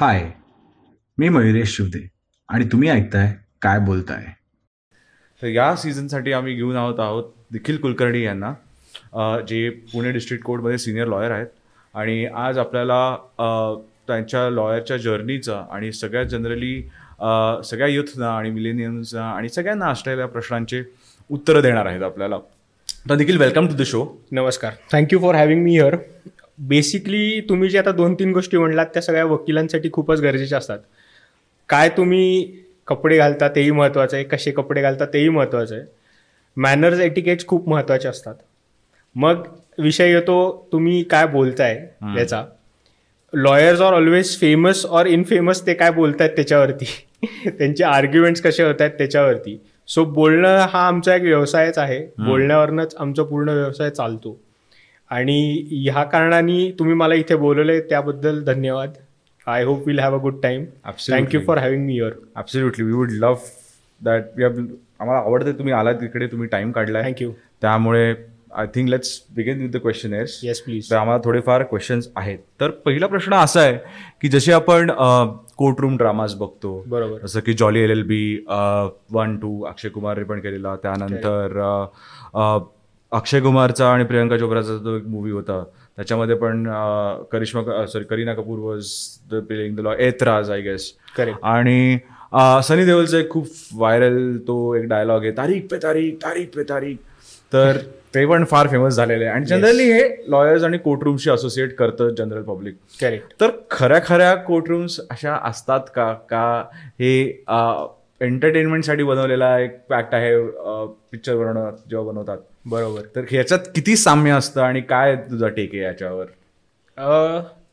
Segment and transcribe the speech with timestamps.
[0.00, 0.20] हाय
[1.18, 2.00] मी मयुरेश शिवदे
[2.48, 3.32] आणि तुम्ही ऐकताय
[3.62, 4.24] काय बोलताय?
[5.42, 8.52] तर या सीझनसाठी आम्ही घेऊन आहोत आहोत निखिल कुलकर्णी यांना
[9.48, 11.46] जे पुणे डिस्ट्रिक्ट कोर्टमध्ये सिनियर लॉयर आहेत.
[11.94, 13.16] आणि आज आपल्याला
[14.06, 16.80] त्यांच्या लॉयरच्या जर्नीचं आणि सगळ्यात जनरली
[17.64, 20.82] सगळ्या युथना आणि मिलेनियम्सना आणि सगळ्यांना असलेल्या प्रश्नांचे
[21.30, 22.38] उत्तरं देणार आहेत आपल्याला.
[23.08, 24.72] तर Nikhil welcome to the show नमस्कार.
[24.92, 25.96] Thank you for having me here
[26.68, 30.78] basically तुम्ही जे आता दोन तीन गोष्टी म्हणलात त्या सगळ्या वकिलांसाठी खूपच गरजेच्या असतात.
[31.68, 32.52] काय तुम्ही
[32.86, 35.84] कपडे घालता तेही महत्त्वाचं आहे कसे कपडे घालता तेही महत्त्वाचं आहे.
[36.56, 38.34] मॅनर्स एटिकेट्स खूप महत्त्वाचे असतात.
[39.14, 39.42] मग
[39.78, 41.86] विषय येतो तुम्ही काय बोलताय
[42.18, 42.44] याचा.
[43.34, 46.84] Lawyers are always famous or infamous ते काय बोलतायत त्याच्यावरती.
[47.46, 49.60] त्यांचे आर्ग्युमेंट्स कसे होत आहेत त्याच्यावरती.
[49.88, 52.06] सो बोलणं हा आमचा एक व्यवसायच आहे.
[52.26, 54.40] बोलण्यावरनंच आमचा पूर्ण व्यवसाय चालतो.
[55.10, 58.90] आणि ह्या कारणाने तुम्ही मला इथे बोलवले त्याबद्दल धन्यवाद.
[59.46, 61.18] I hope will have a good time Absolutely.
[61.18, 63.48] Thank you for having me your absolutely we would love
[64.00, 64.58] that we have
[65.00, 67.02] आम्हाला आवडते तुम्ही आलात तिकडे तुम्ही टाइम काढलाय.
[67.02, 67.30] थँक्यू
[67.62, 68.14] त्यामुळे
[68.58, 69.80] I think let's begin with the
[70.14, 72.38] questionnaires yes please तर आम्हाला थोडेफार क्वेश्चन्स आहेत.
[72.60, 73.76] तर पहिला प्रश्न असा आहे
[74.22, 74.90] की जसे आपण
[75.56, 77.18] कोर्ट रूम ड्रामाज बघतो बरोबर.
[77.22, 78.44] जसं की Jolly L L B
[79.12, 81.58] one two Akshay कुमारने पण केलेला त्यानंतर
[83.12, 85.62] अक्षय कुमारचा आणि प्रियंका चोप्राचा जो एक मूवी होता
[85.96, 86.64] त्याच्यामध्ये पण
[87.32, 88.92] Karishma sorry Kareena Kapoor was
[89.30, 91.98] the playing the law Aitraaz I guess correct आणि
[92.64, 96.96] सनी देओलचा एक खूप व्हायरल तो एक डायलॉग आहे तारीख पे तारीख तारीख पे तारीख.
[97.52, 97.78] तर
[98.14, 99.34] ते पण फार फेमस झालेले आहे.
[99.34, 105.00] आणि जनरली हे लॉयर्स आणि कोर्टरूमशी असोसिएट करतं जनरल पब्लिक करेक्ट तर खऱ्या खऱ्या कोर्टरूम्स
[105.10, 106.12] अशा असतात का?
[106.12, 106.62] का
[107.00, 107.20] हे
[108.20, 110.34] एंटरटेनमेंटसाठी बनवलेला एक फॅक्ट आहे
[111.10, 112.38] पिक्चर बनवणं जेव्हा बनवतात?
[112.64, 113.02] बरोबर.
[113.14, 116.26] तर ह्याच्यात किती साम्य असतं आणि काय तुझा टेक आहे याच्यावर?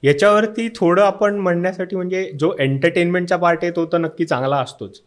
[0.04, 5.02] याच्यावरती थोडं आपण म्हणण्यासाठी म्हणजे जो एंटरटेनमेंटचा पार्ट आहे तो तर नक्की चांगला असतोच.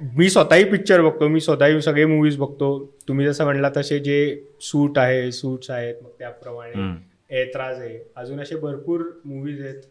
[0.00, 2.68] मी स्वतःही पिक्चर बघतो मी स्वतःही सगळे मूवीज बघतो.
[3.08, 4.18] तुम्ही जसं म्हणला तसे जे
[4.62, 6.94] सूट आहे सूट्स आहेत मग त्याप्रमाणे
[7.40, 7.98] एत्राज आहे.
[8.16, 9.82] अजून असे भरपूर मूवीज आहेत.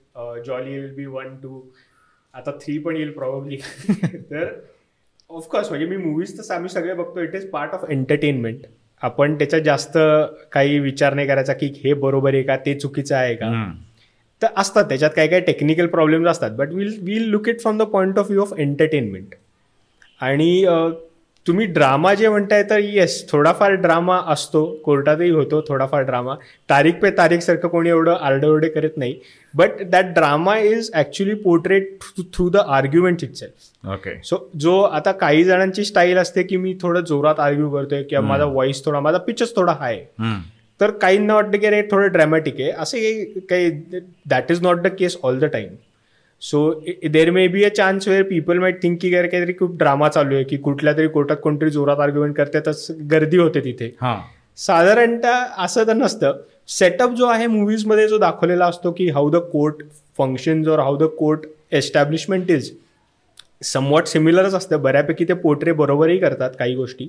[0.45, 1.61] Jolly L B one two
[2.33, 3.57] आता थ्री पण येईल प्रॉब्ली
[4.31, 4.47] तर
[5.29, 7.19] ऑफकोर्स म्हणजे मी मूवीज तर आम्ही सगळे बघतो.
[7.21, 8.65] It is part of entertainment
[9.01, 9.97] आपण त्याच्यात जास्त
[10.51, 13.71] काही विचार नाही करायचा की हे बरोबर आहे का ते चुकीचं आहे का?
[14.41, 17.81] तर असतात त्याच्यात काही काही टेक्निकल प्रॉब्लेम्स असतात but will will look it from the
[17.81, 19.35] point of view of entertainment
[20.21, 20.65] आणि
[21.45, 26.35] तुम्ही ड्रामा जे म्हणताय तर येस थोडाफार ड्रामा असतो कोर्टातही होतो थोडाफार ड्रामा.
[26.69, 29.15] तारीख पे तारीख सारखं कोणी एवढं आरडोरडे करत नाही.
[29.53, 35.43] But that drama is actually portrait through the argument itself okay so जो आता काही
[35.43, 39.55] जणांची स्टाईल असते की मी थोडं जोरात आर्ग्यू करतोय किंवा माझा व्हॉइस थोडा माझा पिचच
[39.55, 40.03] थोडा हाय
[40.79, 42.71] तर काहींना वाटतं की अरे थोडं ड्रॅमॅटिक आहे.
[42.71, 43.69] असे काही
[44.29, 45.75] that is not the case all the time
[46.41, 46.59] so
[47.11, 50.43] there may be a chance where people might think की काहीतरी खूप ड्रामा चालू आहे
[50.43, 52.71] की कुठल्या तरी कोर्टात कोणतरी जोरात आर्ग्युमेंट करते तर
[53.11, 53.85] गर्दी होते तिथे.
[54.01, 54.17] हां.
[54.57, 56.41] साधारणतः असं तर नसतं.
[56.67, 59.83] सेटअप जो आहे मूवीजमध्ये जो दाखवलेला असतो की how the court
[60.17, 62.71] functions or how the court establishment is
[63.63, 64.81] somewhat सिमिलरच असतं.
[64.81, 67.07] बऱ्यापैकी ते पोर्ट्रे बरोबरही करतात काही गोष्टी.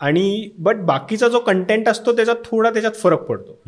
[0.00, 3.58] आणि बट बाकीचा जो कंटेंट असतो त्याच्यात थोडा त्याच्यात फरक पडतो.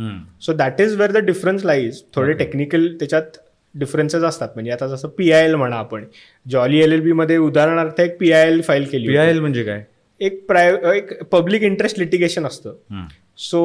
[0.40, 3.38] So that is where the difference lies थोडे टेक्निकल त्याच्यात
[3.78, 4.48] डिफरन्सेस असतात.
[4.54, 6.04] म्हणजे आता जसं पी आय एल म्हणा आपण
[6.46, 9.30] जॉली एल एल बी मध्ये उदाहरणार्थ एक पी आय एल फाईल केली पी आय.
[9.30, 9.84] एल म्हणजे काय?
[10.20, 12.74] एक प्राय एक पब्लिक इंटरेस्ट लिटिगेशन असतं.
[13.38, 13.62] सो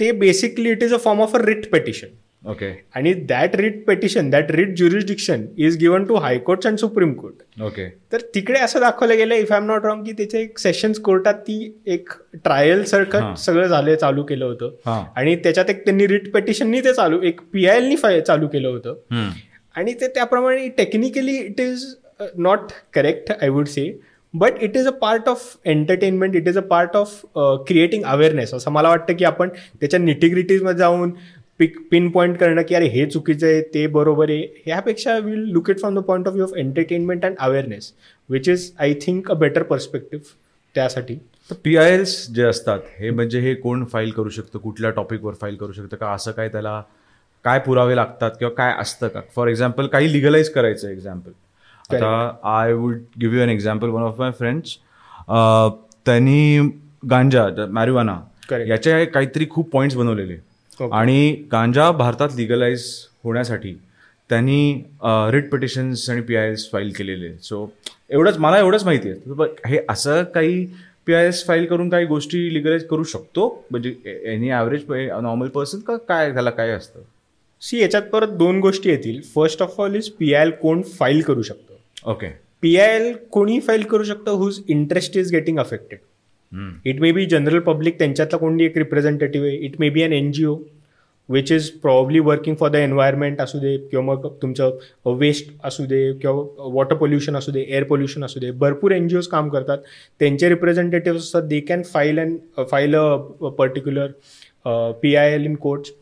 [0.00, 2.06] ते basically it is a form of a writ petition
[2.44, 2.66] okay
[2.96, 7.88] आणि that writ petition that writ jurisdiction is given to high courts and supreme court okay
[8.12, 11.34] तर तिकडे असं दाखवलं गेलं if I am not wrong की त्याचे एक सेशन्स कोर्टात
[11.34, 12.84] ती एक ट्रायल.
[12.84, 15.02] सारखं सगळं झालं चालू केलं होतं.
[15.16, 19.30] आणि त्याच्यात एक त्यांनी रिट पेटिशननी ते चालू एक पी आय एलनी चालू केलं होतं.
[19.74, 21.84] आणि ते त्याप्रमाणे technically it is
[22.36, 23.90] not correct I would say
[24.34, 28.70] but it is a part of entertainment it is a part of creating awareness असं
[28.70, 29.48] मला वाटतं की आपण
[29.80, 31.12] त्याच्या निटिग्रिटीजमध्ये जाऊन
[31.60, 34.42] पिक पिन पॉईंट करणं की अरे हे चुकीचं आहे ते बरोबर आहे.
[34.66, 37.92] ह्यापेक्षा will look it from the point of view of entertainment and awareness
[38.28, 40.24] which is I think a better perspective
[40.74, 41.14] त्यासाठी.
[41.50, 45.34] तर पी आय एल्स जे असतात हे म्हणजे हे कोण फाईल करू शकतं कुठल्या टॉपिकवर
[45.40, 46.80] फाईल करू शकतं का असं काय त्याला
[47.44, 49.20] काय पुरावे लागतात किंवा काय असतं का?
[49.36, 51.30] फॉर एक्झाम्पल काही लिगलाइज करायचं एक्झाम्पल
[51.90, 54.76] आता I would give you an example one of my friends
[56.06, 56.58] त्यांनी
[57.10, 58.20] गांजा मॅरिवाना
[58.50, 58.68] Correct.
[58.70, 60.36] याचे काहीतरी खूप पॉईंट्स बनवलेले.
[60.80, 62.84] आणि गांजा भारतात लिगलाइज
[63.24, 63.72] होण्यासाठी
[64.30, 64.72] त्यांनी
[65.32, 67.32] रिट पिटिशन्स आणि पी आय एस फाईल केलेले.
[67.42, 67.66] सो
[68.10, 69.46] एवढंच मला एवढंच माहिती आहे.
[69.66, 70.66] हे असं काही
[71.06, 73.48] पी आय एस फाईल करून काही गोष्टी लिगलाइज करू शकतो?
[73.70, 73.94] म्हणजे
[74.32, 74.84] एनी ॲव्हरेज
[75.22, 77.00] नॉर्मल पर्सन का काय त्याला काय असतं?
[77.62, 79.20] सी याच्यात परत दोन गोष्टी येतील.
[79.34, 82.10] First of all is P I L कोण फाईल करू शकतं?
[82.10, 82.28] ओके
[82.62, 85.98] पी आय एल कोणी फाईल करू शकतं whose interest is getting affected
[86.86, 89.56] it may be general public त्यांच्यातला कोणी एक रिप्रेझेंटेटिव्ह आहे.
[89.56, 90.56] It may be an N G O
[91.28, 96.00] which is probably working for the environment असू दे किंवा मग तुमचं वेस्ट असू दे
[96.22, 98.50] किंवा वॉटर पोल्युशन असू दे एअर पोल्युशन असू दे.
[98.50, 99.78] भरपूर एन जी ओज काम करतात.
[100.20, 103.16] त्यांचे रिप्रेझेंटेटिव्ह असतात they can file and file a
[103.58, 104.10] particular
[105.02, 105.92] P I L in courts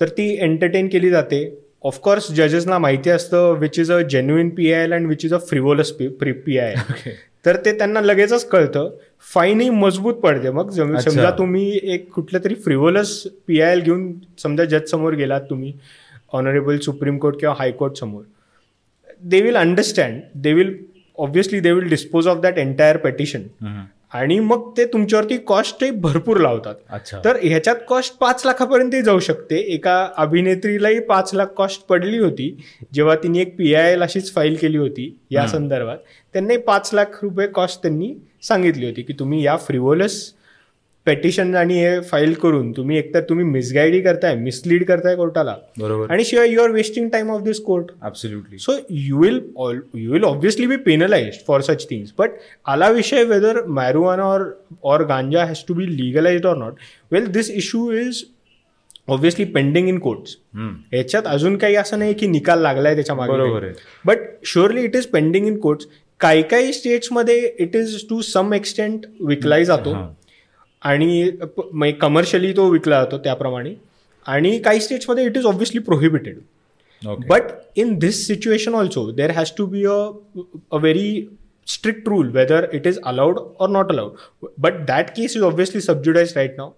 [0.00, 1.44] तर ती एंटरटेन केली जाते.
[1.84, 5.38] ऑफकोर्स जजेसना माहिती असतं which is a genuine P I L and which is a
[5.48, 7.12] frivolous P P I L
[7.46, 8.90] तर ते त्यांना लगेचच कळतं.
[9.22, 10.50] फाईनही मजबूत पडते.
[10.50, 10.70] मग.
[11.00, 13.16] समजा तुम्ही एक कुठलं तरी फ्रिवोलस
[13.46, 15.72] पी आय एल घेऊन समजा जज समोर गेलात तुम्ही
[16.34, 18.22] ऑनरेबल सुप्रीम कोर्ट किंवा हायकोर्ट समोर.
[19.22, 20.76] They will understand they will
[21.18, 23.42] obviously they will dispose of that entire petition
[24.14, 26.74] आणि मग ते तुमच्यावरती कॉस्ट भरपूर लावतात.
[26.90, 27.20] अच्छा.
[27.24, 29.56] तर ह्याच्यात कॉस्ट पाच लाखापर्यंतही जाऊ शकते.
[29.56, 32.64] एका अभिनेत्रीलाही पाच लाख कॉस्ट पडली होती.
[32.92, 35.46] जेव्हा तिने एक पी आय एल अशीच फाईल केली होती या.
[35.46, 35.98] संदर्भात.
[36.32, 40.32] त्यांनी पाच लाख रुपये कॉस्ट त्यांनी सांगितली होती की तुम्ही या फ्रिवोलस
[41.06, 45.54] पेटिशन आणि हे फाईल करून तुम्ही एकतर तुम्ही मिसगाईडी करताय मिसलीड करताय कोर्टाला.
[45.78, 46.10] बरोबर.
[46.10, 49.40] आणि शिवाय you are wasting time of this court absolutely so you will
[49.94, 52.30] you will obviously be penalised for such things but
[52.66, 54.48] आला विषय whether marijuana or
[54.84, 56.78] or ganja has to be legalised or not
[57.12, 58.24] well this issue is
[59.08, 60.36] obviously pending in courts
[60.94, 63.74] याच्यात अजून काही असं नाही की निकाल लागलाय त्याच्या बरोबर मागे आहे.
[64.04, 65.86] But surely it is pending in courts
[66.20, 69.94] काही काही स्टेट्समध्ये it is to some extent विकलाही जातो.
[70.84, 73.74] आणि कमर्शियली तो विकला जातो त्याप्रमाणे.
[74.26, 76.38] आणि काही स्टेट्समध्ये it is obviously prohibited
[77.76, 79.96] in this situation also, there has to be a,
[80.76, 81.28] a very
[81.72, 84.22] strict rule whether it is allowed or not allowed.
[84.66, 86.68] But that case is obviously subjudized right now.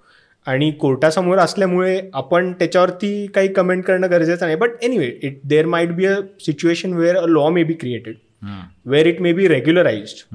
[0.46, 4.56] आणि कोर्टासमोर असल्यामुळे आपण त्याच्यावरती काही comment करणं गरजेचं नाही.
[4.56, 6.16] But anyway it there might be a
[6.46, 8.14] situation where a law may be created.
[8.86, 10.34] Where it may be regularised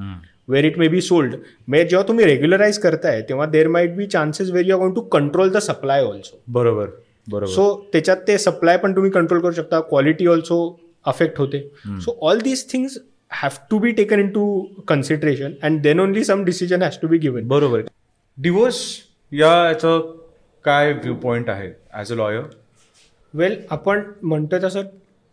[0.52, 1.36] where it may be sold
[1.68, 5.02] म्हणजे जेव्हा तुम्ही रेग्युलराइज करताय तेव्हा there might be chances where you are going to
[5.12, 6.90] control the supply also बरोबर
[7.28, 7.46] बरोबर.
[7.46, 10.58] So त्याच्यात ते supply पण तुम्ही कंट्रोल करू शकता क्वालिटी ऑल्सो
[11.06, 11.60] अफेक्ट होते.
[11.86, 12.98] So all these things
[13.32, 17.48] have to be taken into consideration and then only some decision has to be given
[17.48, 17.82] बरोबर.
[18.38, 18.82] डिवोर्स
[19.32, 20.00] या याचं
[20.66, 22.42] काय व्ह्यू पॉइंट आहे ॲज अ लॉयर
[23.34, 24.82] वेल आपण म्हणतो तसं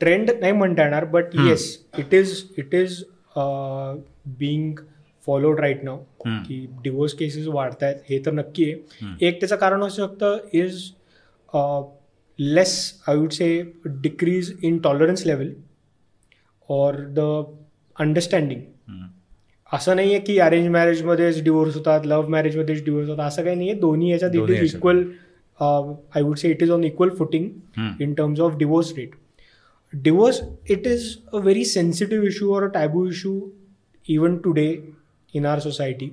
[0.00, 1.67] ट्रेंड नाही म्हणता येणार but yes
[1.99, 3.03] it is it is
[4.38, 4.79] being
[5.28, 5.96] followed right now.
[6.25, 9.26] की डिवोर्स केसेस वाढत आहेत हे तर नक्की आहे.
[9.26, 10.82] एक त्याचं कारण असू शकतं is
[12.38, 13.48] less I would say
[14.02, 15.52] decrease in tolerance level
[16.69, 17.20] or the
[17.96, 18.60] understanding
[19.72, 23.70] असं नाही आहे की अरेंज मॅरेजमध्येच डिवोर्स होतात लव्ह मॅरेजमध्येच डिवोर्स होतात असं काही नाही
[23.70, 23.78] आहे.
[23.81, 24.74] दोन्ही याच्यात it is.
[24.74, 25.02] Equal
[25.60, 27.48] I would say it is on equal footing
[28.04, 29.16] in terms of divorce rate.
[29.92, 30.38] Divorce,
[30.74, 33.36] it is a very sensitive issue or a taboo issue
[34.06, 34.72] even today.
[35.34, 36.10] In our society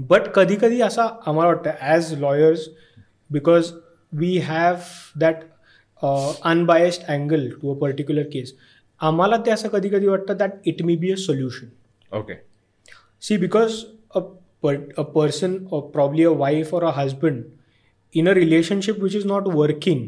[0.00, 2.68] but कधी कधी असा आम्हाला वाटतं as lawyers
[3.30, 3.72] because
[4.12, 4.76] we have
[5.20, 5.34] that
[6.44, 8.54] unbiased angle to a particular case
[9.00, 11.66] आम्हाला ते असं कधी कधी वाटतं that it may be a solution
[12.16, 12.34] okay
[13.20, 13.84] see because
[14.14, 14.20] a
[14.96, 17.44] a person probably a wife or a husband
[18.14, 20.06] in a relationship which is not working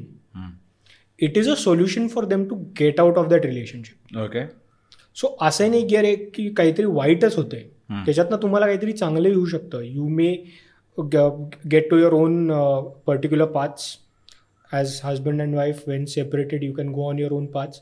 [1.20, 4.44] it is a solution for them to get out of that relationship okay
[5.14, 7.64] so असं नाही की अरे की काहीतरी वाईटच होतंय.
[7.90, 9.80] त्याच्यातनं तुम्हाला काहीतरी चांगलं येऊ शकतं.
[9.82, 10.32] You may
[10.98, 12.50] get to your own
[13.06, 13.82] particular path
[14.70, 17.80] as husband and wife when separated you can go on your own path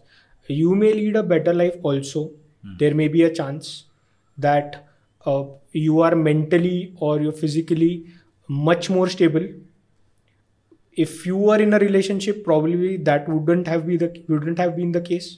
[0.51, 2.25] you may lead a better life also
[2.81, 3.71] there may be a chance
[4.39, 4.77] that
[5.75, 7.99] you are mentally or you physically
[8.49, 9.47] much more stable
[10.97, 15.03] if you are in a relationship probably that wouldn't have be wouldn't have been the
[15.07, 15.37] case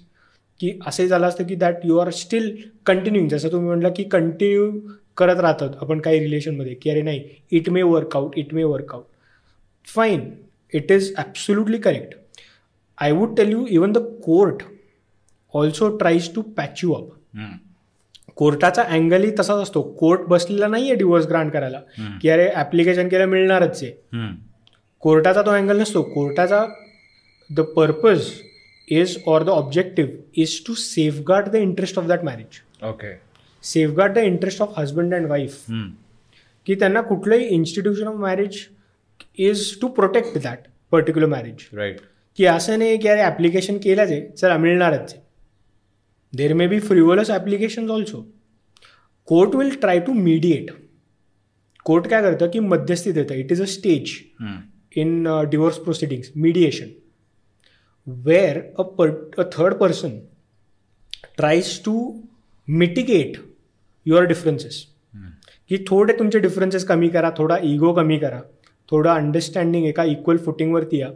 [0.61, 2.55] की असे झालं असतं की that you are still
[2.87, 4.71] continuing जसं तुम्ही म्हटलं की continue
[5.17, 9.05] करत राहतात आपण काही रिलेशनमध्ये की अरे नाही it may work out it may work out
[9.87, 10.31] fine
[10.73, 12.14] it is absolutely correct
[12.99, 14.62] I would tell you even the court
[15.55, 17.09] also tries to patch you up
[18.37, 19.81] कोर्टाचा अँगलही तसाच असतो.
[19.83, 21.81] कोर्ट बसलेला नाही आहे डिवोर्स ग्रांट करायला
[22.23, 23.90] की अरे ॲप्लिकेशन केलं मिळणारच आहे.
[25.02, 26.02] कोर्टाचा तो अँगल नसतो.
[26.02, 26.64] कोर्टाचा
[27.50, 28.31] the purpose
[28.90, 33.14] is or the objective is to safeguard the interest of that marriage okay
[33.64, 35.64] safeguard the interest of husband and wife
[36.66, 38.59] की त्यांना कुठलंही institution of marriage
[39.40, 42.00] is to protect that particular marriage right
[42.38, 45.23] की असं नाही की अरे application केलंच आहे चला मिळणारच आहे
[46.32, 48.23] there may be frivolous application also
[49.28, 50.70] court will try to mediate
[51.87, 54.12] court काय करतं की मध्यस्थी देतं it is a stage
[54.97, 56.88] in divorce proceedings mediation
[58.07, 60.19] where a per a third person
[61.37, 61.95] tries to
[62.69, 63.37] mitigate
[64.07, 64.87] your differences
[65.71, 68.40] की थोडे तुमचे differences कमी करा थोडा इगो कमी करा
[68.88, 71.11] थोडं अंडरस्टँडिंग एका इक्वल फुटिंगवरती या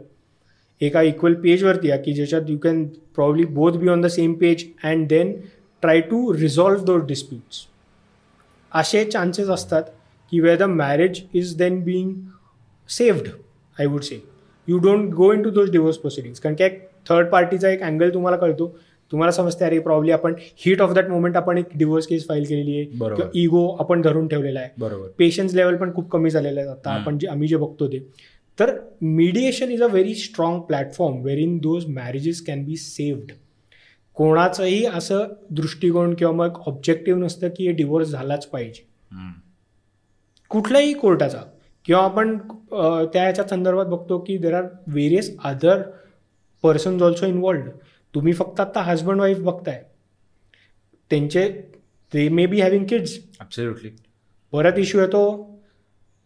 [0.81, 4.65] एका इक्वल पेजवरती या की ज्याच्यात you can probably both be on the same page
[4.83, 5.33] and then
[5.83, 7.65] try to resolve those disputes
[8.71, 9.83] असे चान्सेस असतात
[10.31, 12.13] की where the marriage is then being
[12.89, 13.27] saved
[13.77, 14.21] I would say
[14.67, 18.37] you don't go into those divorce proceedings कारण की एक third पार्टीचा एक angle तुम्हाला
[18.37, 18.67] कळतो.
[19.11, 22.75] तुम्हाला समजते अरे प्रॉब्ली आपण हिट ऑफ दॅट मोमेंट आपण एक डिवोर्स केस फाईल केलेली
[22.75, 22.85] आहे.
[22.85, 24.69] किंवा इगो आपण धरून ठेवलेला आहे.
[24.77, 25.07] बरोबर.
[25.17, 26.69] पेशन्स लेवल पण खूप कमी झालेलं आहे.
[26.69, 27.99] आता आपण जे आम्ही जे बघतो ते.
[28.59, 33.31] तर mediation is a very strong platform wherein those marriages can be saved
[34.17, 38.85] कोणाचंही असं दृष्टिकोन किंवा मग ऑब्जेक्टिव्ह नसतं की हे डिवोर्स झालाच पाहिजे.
[40.51, 41.41] कुठल्याही कोर्टाचा
[41.87, 45.81] किंवा आपण त्या ह्याच्या संदर्भात बघतो की there are various other
[46.63, 47.69] persons also involved
[48.13, 49.83] तुम्ही फक्त आता हजबंड वाईफ बघताय.
[51.11, 51.47] त्यांचे
[52.13, 53.89] they may be having kids absolutely
[54.53, 55.21] परत इश्यू येतो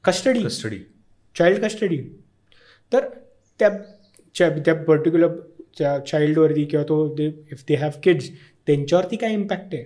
[0.04, 0.80] कस्टडी कस्टडी
[1.36, 1.98] चाइल्ड कस्टडी
[2.92, 3.08] तर
[3.60, 3.70] त्या
[4.36, 5.36] त्या पर्टिक्युलर
[5.78, 8.30] त्या चाइल्डवरती किंवा तो they if they have kids
[8.68, 9.84] त्यांच्यावरती काय इम्पॅक्ट आहे?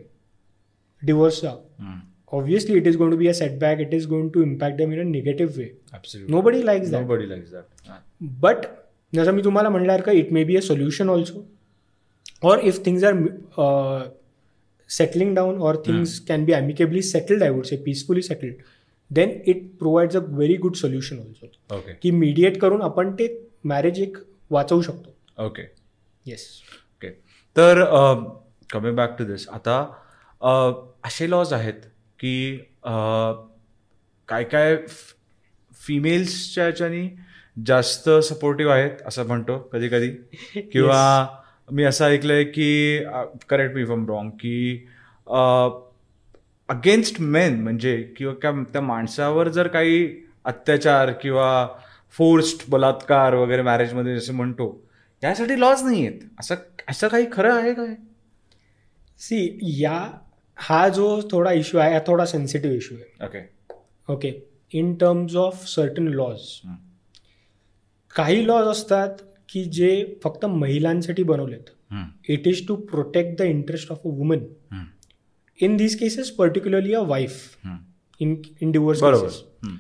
[1.01, 1.55] डिवोर्सचा
[2.33, 4.99] obviously it is going to be a setback it is going to impact them in
[4.99, 5.63] a negative way
[5.93, 7.91] absolutely nobody likes that nobody likes that
[8.41, 8.65] but
[9.13, 11.43] जसं मी तुम्हाला म्हणल्यासारखं it may be a solution also
[12.43, 13.13] or if things are
[14.89, 18.55] settling down or things can be amicably settled I would say peacefully settled
[19.11, 23.27] then it provides a very good solution also okay की mediate करून आपण ते
[23.65, 24.17] marriage एक
[24.51, 25.45] वाचवू शकतो.
[25.45, 25.61] Okay
[26.25, 26.47] yes
[26.95, 27.09] okay
[27.55, 27.83] तर
[28.73, 29.77] coming back to this आता
[30.41, 30.51] uh,
[31.05, 31.81] असे लॉज आहेत
[32.23, 32.57] की
[34.27, 34.75] काय काय
[35.87, 37.09] फिमेल्सच्या ह्याच्यानी
[37.65, 40.09] जास्त सपोर्टिव्ह आहेत असं म्हणतो कधी कधी
[40.61, 41.27] किंवा
[41.71, 42.99] मी असं ऐकलंय की
[43.49, 44.87] करेक्ट मी फ्रॉम रॉंग की
[46.69, 51.67] अगेन्स्ट मेन म्हणजे किंवा त्या त्या माणसावर जर काही अत्याचार किंवा
[52.11, 54.87] फोर्स्ड बलात्कार वगैरे मॅरेजमध्ये जसं म्हणतो
[55.23, 56.55] यासाठी लॉज नाही आहेत असं
[56.89, 57.95] असं काही खरं आहे काय?
[59.19, 60.11] सी या
[60.57, 63.25] हा जो थोडा इश्यू आहे हा थोडा सेन्सिटिव्ह इश्यू आहे.
[63.25, 64.31] Okay okay
[64.73, 66.39] in terms of certain laws.
[68.15, 71.69] काही लॉज असतात की जे फक्त महिलांसाठी बनवलेत.
[72.29, 74.45] It is to protect the interest of a woman
[75.59, 77.67] in these cases particularly a wife
[78.21, 79.27] in in divorce बरोबर.
[79.63, 79.75] हम्म.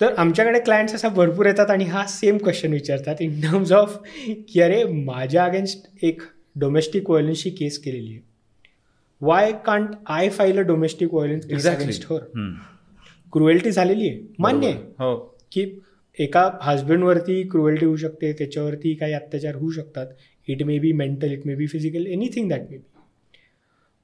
[0.00, 3.20] तर आमच्याकडे क्लायंट्स असा भरपूर येतात आणि हा सेम क्वेश्चन विचारतात.
[3.20, 3.98] इन टर्म्स ऑफ
[4.48, 6.22] की अरे माझ्या अगेन्स्ट एक
[6.56, 8.26] डोमेस्टिक व्हायलन्सची केस केलेली आहे.
[9.22, 11.66] Why can't I file a domestic violence.
[11.66, 12.18] Against her.
[13.32, 14.20] Cruelty झालेली आहे.
[14.38, 14.76] मान्य आहे.
[14.76, 15.38] हो.
[15.52, 15.80] की
[16.18, 20.06] एका हजबंडवरती क्रुएल्टी होऊ शकते त्याच्यावरती काही अत्याचार होऊ शकतात.
[20.48, 22.84] It may be mental it may be physical anything that may be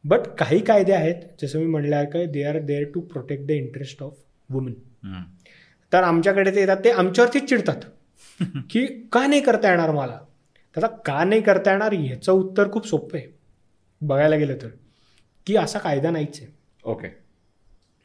[0.05, 4.03] but काही कायदे आहेत जसं मी म्हणलं का they are there to protect the interest
[4.03, 4.15] of
[4.51, 4.73] woman.
[5.93, 7.77] तर आमच्याकडे ते येतात ते आमच्यावरतीच चिडतात.
[8.71, 10.19] की का नाही करता येणार मला?
[10.77, 13.27] आता का नाही करता येणार ह्याचं उत्तर खूप सोपं आहे.
[14.01, 14.69] बघायला गेलं तर.
[15.47, 16.51] की असा कायदा नाहीच आहे.
[16.85, 17.09] Okay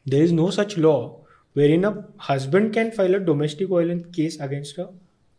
[0.06, 0.98] there is no such law
[1.70, 1.92] wherein a
[2.30, 4.86] husband can file a domestic violence case against a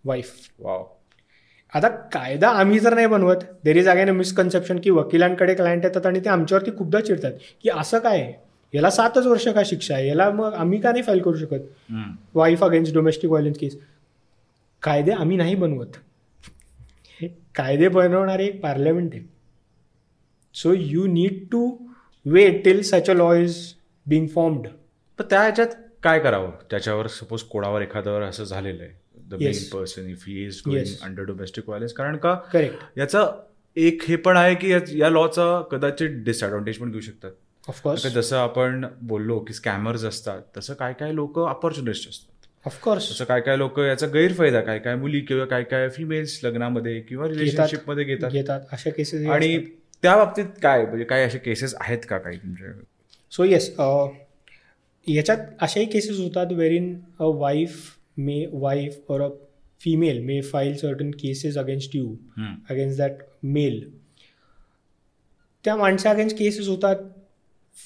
[0.05, 0.85] wife wow
[1.73, 6.07] आता कायदा आम्ही जर नाही बनवत there is again a misconception की वकिलांकडे क्लायंट येतात
[6.07, 7.33] आणि ते आमच्यावरती खूपदा चिडतात.
[7.63, 8.33] की असं काय आहे?
[8.75, 10.09] याला सातच वर्ष का शिक्षा आहे?
[10.09, 11.93] याला मग आम्ही का नाही फाईल करू शकत.
[12.35, 13.77] Wife against domestic violence case
[14.83, 15.97] कायदे आम्ही नाही बनवत.
[17.21, 19.23] हे कायदे बनवणारे एक पार्लमेंट आहे.
[20.55, 21.71] So you need to
[22.27, 23.75] wait till such a law is
[24.07, 24.67] being formed
[25.19, 25.67] पण त्या ह्याच्यात
[26.03, 26.51] काय करावं?
[26.71, 28.93] त्याच्यावर सपोज कोणावर एखाद्यावर असं झालेलं आहे.
[29.31, 29.53] The main.
[29.73, 30.63] Person if he is.
[30.67, 32.35] Going under domestic violence कारण का?
[32.35, 33.27] करेक्ट याचा
[33.77, 37.31] एक हे पण आहे की या- लॉचा कदाचित डिसएडव्हान्टेज पण घेऊ शकतात.
[37.69, 42.47] ऑफकोर्स जसं आपण बोललो की स्कॅमर्स असतात तसं काय काय लोक ऑपॉर्च्युनिस्ट असतात.
[42.67, 47.01] ऑफकोर्स तसं काय काय लोक याचा गैरफायदा काय काय मुली किंवा काय काय फिमेल्स लग्नामध्ये
[47.01, 48.31] किंवा रिलेशनशिपमध्ये घेतात.
[48.31, 48.61] घेतात.
[48.73, 49.59] अशा केसेस आणि
[50.03, 50.85] त्या बाबतीत काय?
[50.87, 52.73] म्हणजे काय असे केसेस आहेत का काही तुमच्या?
[53.33, 53.71] सो येस
[55.07, 59.29] याच्यात अशाही केसेस होतात where in a wife may wife or a
[59.81, 62.15] female may file certain cases against you
[62.71, 63.81] against that male
[65.65, 66.97] त्या माणसा अगेन्स्ट केसेस होतात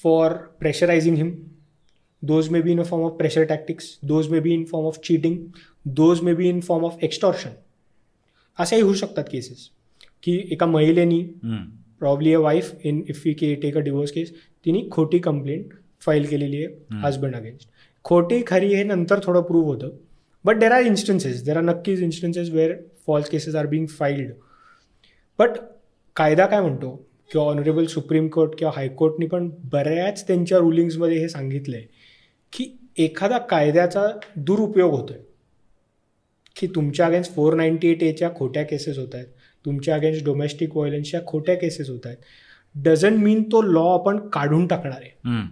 [0.03, 1.31] for pressurising him
[2.23, 4.99] those may be in a form of pressure tactics those may be in form of
[5.03, 5.37] cheating
[5.85, 7.49] those may be in form of extortion
[8.57, 9.69] अशाही होऊ शकतात cases
[10.23, 11.21] की एका महिलेनी
[12.01, 14.33] probably a wife in if we K take a divorce case
[14.65, 17.69] तिने खोटी complaint file केलेली आहे husband against
[18.05, 19.89] खोटी खरी हे नंतर थोडं प्रूव्ह होतं.
[20.45, 22.75] But there are instances there are नक्कीच instances where
[23.07, 24.31] false cases are being filed
[25.39, 25.57] but
[26.15, 26.95] कायदा काय म्हणतो?
[27.31, 31.85] किंवा ऑनरेबल सुप्रीम कोर्ट किंवा हायकोर्टनी पण बऱ्याच त्यांच्या रुलिंग्समध्ये हे सांगितलं आहे
[32.53, 32.65] की
[32.97, 35.23] एखादा कायद्याचा दुरुपयोग होतो आहे
[36.55, 39.27] की तुमच्या अगेन्स्ट फोर नाईन्टी एट एच्या खोट्या केसेस होत आहेत
[39.65, 42.17] तुमच्या अगेन्स्ट डोमेस्टिक व्हायलन्सच्या खोट्या केसेस होत आहेत.
[42.75, 45.43] डझंट मीन तो लॉ आपण काढून टाकणार आहे.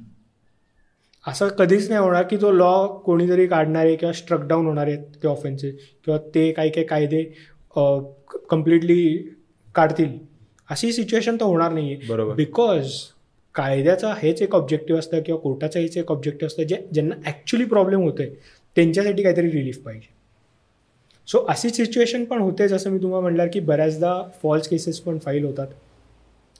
[1.25, 5.03] असं कधीच नाही होणार की तो लॉ कोणीतरी काढणार आहे किंवा स्ट्रक डाऊन होणार आहेत
[5.23, 7.23] ते ऑफेन्सेस किंवा ते काही काही कायदे
[8.49, 9.17] कम्प्लिटली
[9.75, 10.17] काढतील.
[10.69, 12.35] अशी सिच्युएशन तर होणार नाही आहे बरोबर.
[12.35, 12.91] बिकॉज
[13.55, 18.01] कायद्याचा हेच एक ऑब्जेक्टिव्ह असतं किंवा कोर्टाचं हेच एक ऑब्जेक्टिव्ह असतं जे ज्यांना ॲक्च्युली प्रॉब्लेम
[18.01, 18.29] होतोय
[18.75, 20.11] त्यांच्यासाठी काहीतरी रिलीफ पाहिजे.
[21.27, 24.13] सो अशी सिच्युएशन पण होते जसं मी तुम्हाला म्हणणार की बऱ्याचदा
[24.43, 25.67] फॉल्स केसेस पण फाईल होतात.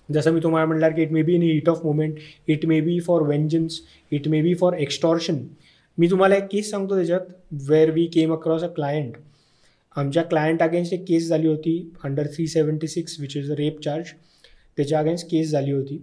[0.10, 2.15] जसं मी तुम्हाला म्हणणार की it may be in heat of movement
[2.48, 3.79] it may be for vengeance
[4.12, 5.38] it may be for extortion
[5.98, 7.20] मी तुम्हाला एक केस सांगतो त्याच्यात
[7.70, 9.17] where we came across a client
[9.96, 13.82] आमच्या क्लायंट अगेन्स्ट एक केस झाली होती under three seventy six which is a rape
[13.82, 14.12] charge
[14.77, 16.01] त्याच्या against case झाली होती.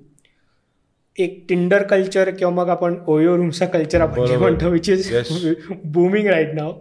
[1.18, 4.36] एक टिंडर कल्चर किंवा मग आपण ओयो रूमचा कल्चर आपण जे.
[4.36, 5.10] म्हणतो which is.
[5.84, 6.72] Booming right now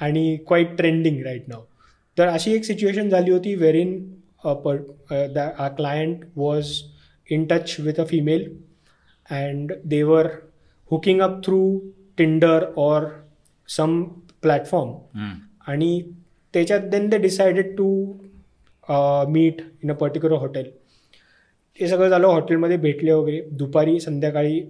[0.00, 1.62] आणि क्वाईट ट्रेंडिंग राईट नाव
[2.16, 3.98] तर अशी एक सिच्युएशन झाली होती where in
[4.44, 6.72] a client was
[7.28, 8.48] in touch with a female
[9.30, 10.26] and they were
[10.90, 11.58] hooking up through
[12.18, 13.04] Tinder or
[13.68, 14.02] some
[14.42, 14.92] platform.
[15.66, 16.00] आणि
[16.54, 17.88] त्याच्यात then they decided to
[19.28, 20.70] meet in a particular hotel
[21.78, 23.40] ते सगळं झालं हॉटेलमध्ये भेटले वगैरे.
[23.50, 24.60] दुपारी संध्याकाळी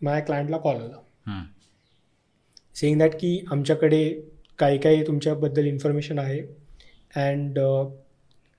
[0.00, 1.42] माझ्या क्लायंटला कॉल आला.
[2.74, 4.04] सेईंग दॅट की आमच्याकडे
[4.62, 6.40] काही काही तुमच्याबद्दल इन्फॉर्मेशन आहे.
[7.16, 7.58] अँड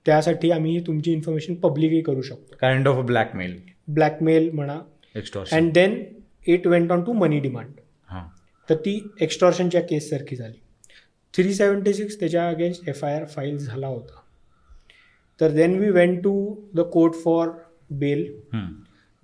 [0.06, 2.56] त्यासाठी आम्ही तुमची इन्फॉर्मेशन पब्लिकही करू शकतो.
[2.60, 4.78] काइंड ऑफ ब्लॅकमेल ब्लॅकमेल म्हणा.
[5.16, 6.02] Extortion and then
[6.46, 7.70] it went on to money demand
[8.10, 8.26] हां.
[8.70, 10.60] तर ती एक्स्टॉर्शनच्या केससारखी झाली.
[11.34, 14.20] थ्री सेवन्टी सिक्स त्याच्या against F I R file झाला होता.
[15.40, 17.48] तर then we went to the court for
[17.90, 18.26] bail.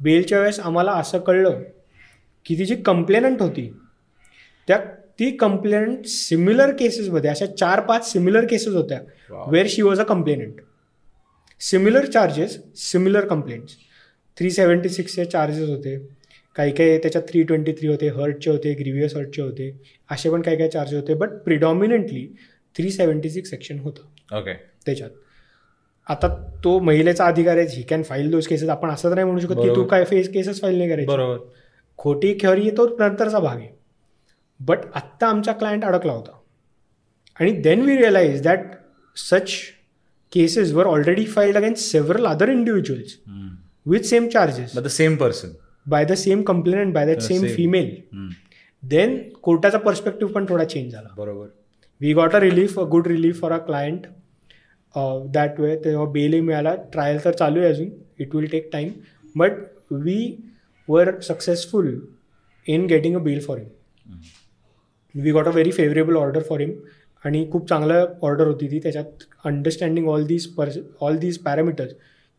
[0.00, 1.62] बेलच्या वेळेस आम्हाला असं कळलं
[2.46, 3.72] की ती जी कंप्लेनंट होती
[4.68, 4.78] त्या
[5.20, 9.00] ती कंप्लेनंट सिमिलर केसेसमध्ये अशा चार पाच सिमिलर केसेस होत्या.
[9.50, 10.60] Where she was a complainant
[11.60, 13.74] similar charges similar complaints
[14.36, 15.96] three seventy सिक्सचे charges होते.
[16.56, 19.70] काही काही त्याच्यात थ्री ट्वेंटी थ्री होते हर्टचे होते ग्रिव्हियस हर्टचे होते.
[20.10, 22.26] असे पण काही काही चार्जेस होते but predominantly
[22.76, 24.38] three seventy six section होतं.
[24.38, 24.54] ओके
[24.86, 25.10] त्याच्यात.
[26.06, 26.28] आता
[26.64, 29.60] तो महिलेचा अधिकार आहे he can file those cases आपण असं तर नाही म्हणू शकत
[29.62, 29.84] की तू.
[29.84, 31.06] काय फेस केसेस फाईल नाही करायची.
[31.06, 31.38] बरोबर.
[31.98, 33.79] खोटी खरी तो नंतरचा भाग आहे.
[34.60, 36.32] बट आत्ता आमचा क्लायंट अडकला होता.
[37.36, 38.66] आणि then we realise that
[39.16, 39.52] such
[40.32, 43.16] cases were already filed against several other individuals
[43.86, 45.52] with same charges the same person
[45.86, 47.46] by the same complainant by that same.
[47.56, 47.94] Female
[48.82, 51.08] then कोर्टाचा पर्स्पेक्टिव्ह पण थोडा change झाला.
[51.16, 51.46] बरोबर.
[52.00, 54.06] We got a relief a good relief for a client
[55.34, 58.90] that way तेव्हा बेलही मिळाला trial तर चालू आहे अजून it will take time
[59.34, 59.52] but
[59.90, 60.18] we
[60.88, 61.98] were successful
[62.66, 63.68] in getting a bail for him
[65.14, 66.72] we got a very favourable order for him
[67.24, 68.78] आणि खूप चांगलं ऑर्डर होती ती.
[68.78, 71.92] त्याच्यात अंडरस्टँडिंग ऑल दीज पर्स ऑल दीज पॅरामीटर्स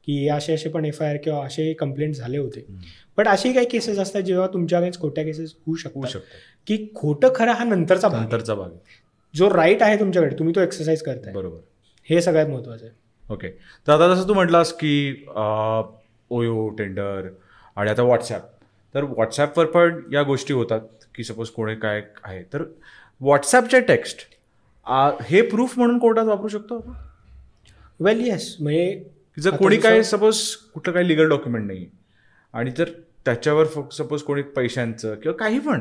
[0.08, 2.66] की हे असे असे पण एफ आय आर किंवा असे कंप्लेंट झाले होते.
[3.18, 6.08] बट असे काही केसेस असतात जेव्हा तुमच्या अगेन्स्ट खोट्या केसेस होऊ शकतात.
[6.10, 8.22] शकतं की खोटं खरं हा नंतरचा भाग.
[8.22, 8.70] नंतरचा भाग.
[9.34, 11.34] जो राईट आहे तुमच्याकडे तुम्ही तो एक्सरसाइज करताय.
[11.34, 11.58] बरोबर.
[12.10, 12.94] हे सगळ्यात महत्वाचं आहे.
[13.24, 13.50] ओके
[13.88, 15.26] तर आता जसं तू म्हटलास की
[16.32, 17.28] ओयो टेंडर
[17.78, 18.50] आणि आता व्हॉट्सॲप
[18.96, 20.82] तर व्हॉट्सॲपवर पण या गोष्टी होतात.
[21.16, 22.44] की सपोज कोणी काय आहे.
[22.54, 22.64] तर
[23.22, 24.28] व्हॉट्सॲपचे टेक्स्ट
[25.24, 26.94] हे प्रूफ म्हणून कोर्टात वापरू शकतो आपण?
[28.00, 29.04] वेल येस म्हणजे
[29.38, 30.40] जर कोणी काय सपोज
[30.74, 31.86] कुठलं काही लिगल डॉक्युमेंट नाही
[32.54, 32.90] आणि जर
[33.26, 35.80] त्याच्यावर सपोज कोणी पैशांचं किंवा काही पण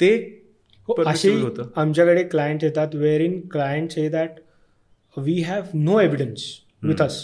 [0.00, 0.14] ते
[0.88, 1.68] हो, असे होतं.
[1.76, 4.40] आमच्याकडे क्लायंट येतात where in client say that
[5.16, 6.44] we have no evidence
[6.82, 7.22] with us.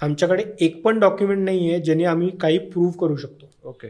[0.00, 3.50] आमच्याकडे एक पण डॉक्युमेंट नाही आहे ज्याने आम्ही काही प्रूव्ह करू शकतो.
[3.64, 3.88] Okay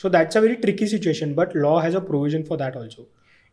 [0.00, 3.08] so that's a very tricky situation but law has a provision for that also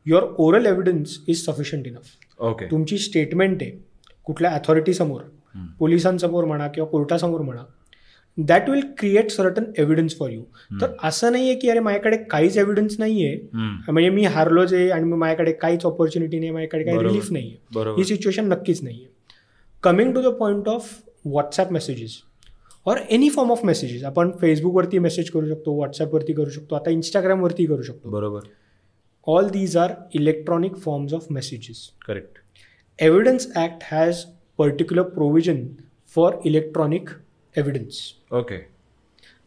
[0.05, 3.71] your oral evidence is sufficient enough okay तुमची स्टेटमेंट आहे
[4.27, 5.21] कुठल्या अथॉरिटीसमोर.
[5.79, 7.63] पोलिसांसमोर म्हणा किंवा कोर्टासमोर म्हणा
[8.37, 10.41] that will create certain evidence for you
[10.81, 13.91] तर असं नाही आहे की अरे माझ्याकडे काहीच एव्हिडन्स नाही आहे हम्म.
[13.91, 16.97] म्हणजे मी हारलोच आहे आणि माझ्याकडे काहीच ऑपॉर्च्युनिटी नाही माझ्याकडे काही.
[16.99, 17.97] रिलीफ नाही आहे बरोबर.
[17.97, 19.35] ही सिच्युएशन नक्कीच नाही आहे
[19.83, 20.89] coming to the point of
[21.25, 22.17] WhatsApp messages
[22.87, 27.65] or any form of messages आपण फेसबुकवरती मेसेज करू शकतो व्हॉट्सॲपवरती करू शकतो आता इंस्टाग्रामवरती
[27.65, 28.09] करू शकतो.
[28.09, 28.39] बरोबर.
[29.27, 32.39] All these are electronic forms of messages correct
[32.99, 34.23] evidence act has
[34.57, 35.67] particular provision
[36.15, 37.09] for electronic
[37.55, 38.77] evidence okay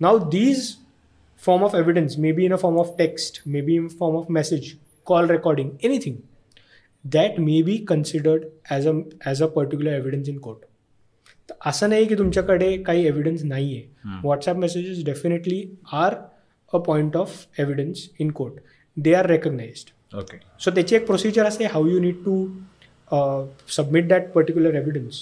[0.01, 0.79] Now, these
[1.39, 4.31] form of evidence may be in a form of text, may be in form of
[4.31, 6.23] message, call recording, anything
[7.05, 8.95] that may be considered as a
[9.33, 10.65] as a particular evidence in court.
[11.51, 16.15] तर असं नाही की तुमच्याकडे काही evidence नाही आहे WhatsApp messages definitely are
[16.73, 18.55] a point of evidence in court
[18.97, 22.47] they are recognised okay so त्याची एक प्रोसिजर असते how you need to
[23.69, 25.21] submit that particular evidence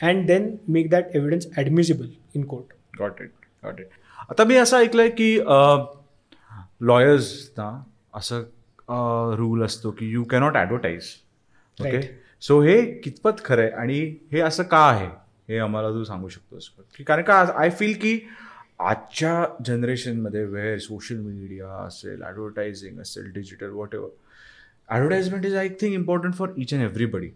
[0.00, 3.30] and then make that evidence admissible in court got it
[3.64, 3.86] got it
[4.30, 5.38] आता मी असं ऐकलंय की
[6.80, 8.42] लॉयर्सना असं
[9.36, 11.04] rule असतो की you cannot advertise
[11.78, 12.00] okay.
[12.40, 13.98] So हे कितपत खरं आहे आणि
[14.32, 15.08] हे असं का आहे?
[15.50, 16.68] हे आम्हाला तू सांगू शकतोस.
[16.68, 17.02] का?
[17.04, 18.18] कारण का आय फील की
[18.80, 24.08] आजच्या जनरेशनमध्ये वेळ सोशल मीडिया असेल ॲडव्हर्टायझिंग असेल digital whatever
[24.88, 27.28] advertisement is I think important for each and everybody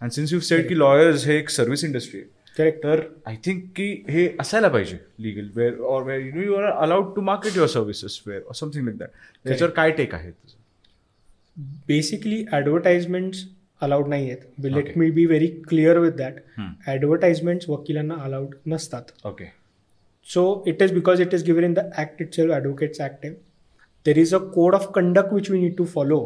[0.00, 3.64] and since you said की लॉयर्स हे एक सर्व्हिस इंडस्ट्री आहे करेक्ट तर आय थिंक
[3.76, 7.56] की हे असायला पाहिजे legal where or where you know you are allowed to market
[7.56, 9.08] your services where or something like that
[9.44, 10.30] त्याच्यावर काय टेक आहे.
[10.30, 10.58] तुझं
[11.88, 13.44] बेसिकली ॲडव्हर्टाइजमेंट्स
[13.82, 14.98] अलाउड नाही आहेत let.
[14.98, 16.34] Me be very clear with that.
[16.86, 19.02] Advertisements वकिलांना अलाउड नसतात.
[19.26, 19.60] Okay
[20.28, 23.24] So it is because it is given in the act itself, Advocates Act.
[24.06, 26.18] There is a code of conduct which we need to follow,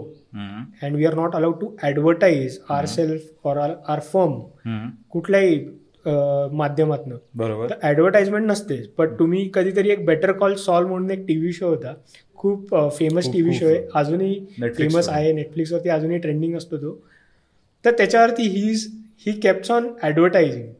[0.83, 4.35] and we are not allowed to advertise ourselves or our, our firm.
[5.11, 5.57] कुठल्याही
[6.07, 7.17] अं, माध्यमातनं.
[7.35, 7.71] बरोबर.
[7.71, 8.77] तर advertisement नसते.
[8.99, 11.95] पण तुम्ही कधीतरी एक better call solve म्हणून एक टीव्ही शो होता.
[12.35, 13.87] खूप फेमस टीव्ही खूप शो आहे.
[13.95, 15.09] अजूनही Netflix फेमस.
[15.09, 15.33] आहे.
[15.33, 17.07] नेटफ्लिक्सवरती अजूनही ट्रेंडिंग असतो तो.
[17.85, 18.73] तर त्याच्यावरती ही
[19.27, 20.73] ही caps on advertising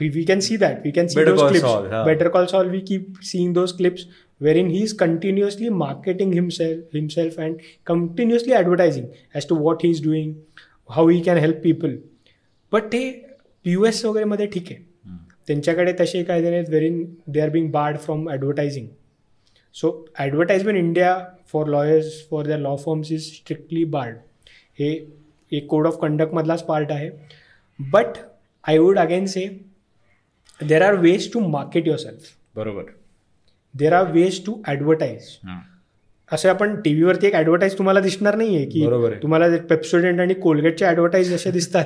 [0.00, 3.52] we can see that we can see those clips Better Call Saul we keep seeing
[3.54, 4.06] those clips
[4.40, 9.90] where in he is continuously marketing himself himself and continuously advertising as to what he
[9.90, 10.32] is doing
[10.90, 11.96] how he can help people
[12.72, 13.10] but हे
[13.64, 14.82] P U S वगैरे मध्ये ठीक आहे.
[15.48, 18.86] त्यांच्याकडे तसे काय नाहीत where in they are being barred from advertising
[19.74, 21.18] so advertisement India
[21.52, 24.16] for lawyers for the law forms is strictly barred
[24.78, 24.94] हे
[25.52, 27.10] एक कोड ऑफ कंडक्टमधलाच पार्ट आहे
[27.78, 28.18] but
[28.64, 29.46] I would again say
[30.60, 32.82] there are ways to market yourself बरोबर
[33.74, 35.36] there are ways to advertise
[36.30, 38.86] असे आपण T व्हीवरती एक advertise तुम्हाला दिसणार नाहीये की.
[39.22, 41.84] तुम्हाला पेप्सोडेंट आणि कोलगेटचे ॲडव्हर्टाईज जसे दिसतात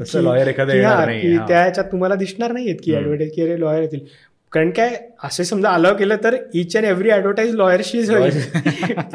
[0.00, 1.46] तसं की- lawyer एखादं की येणार नाही, की हा.
[1.48, 2.94] त्या ह्याच्यात तुम्हाला दिसणार नाहीयेत की.
[2.94, 4.04] ॲडव्हर्टाईज की अरे लॉयर येतील
[4.52, 8.38] कारण काय असे समजा अलाव केलं तर इच अँड एव्हरी ॲडव्हर्टाईज लॉयरशीच होईल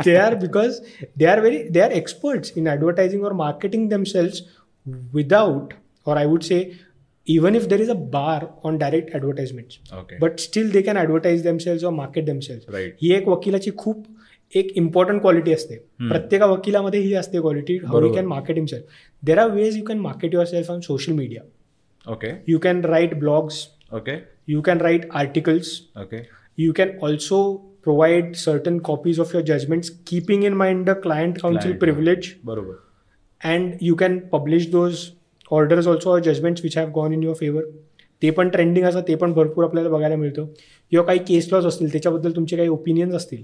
[0.06, 0.80] they are because
[1.17, 4.41] they are very they are experts in advertising or marketing themselves
[5.13, 5.74] without
[6.08, 6.65] or I would say
[7.28, 9.76] even if there is a bar on direct advertisements.
[10.00, 12.65] Okay but still they can advertise themselves or market themselves.
[12.74, 14.04] Right ही एक वकिलाची खूप
[14.54, 15.76] एक important quality असते.
[16.00, 18.12] प्रत्येक वकिलामध्ये ही असते quality how you.
[18.13, 18.86] Can market himself
[19.24, 21.41] there are ways you can market yourself on social media
[22.08, 24.15] okay you can write blogs okay
[24.47, 27.38] you can write articles okay you can also
[27.88, 32.27] provide certain copies of your judgments keeping in mind the client counsel Client, privilege.
[32.43, 32.73] बरोबर
[33.41, 35.01] and you can publish those
[35.51, 37.63] orders also or judgments which have gone in your favor.
[38.21, 40.45] ते पण trending असं ते पण भरपूर आपल्याला बघायला मिळतं.
[40.91, 43.43] किंवा काही केस लॉज असतील त्याच्याबद्दल तुमचे काही ओपिनियन्स असतील.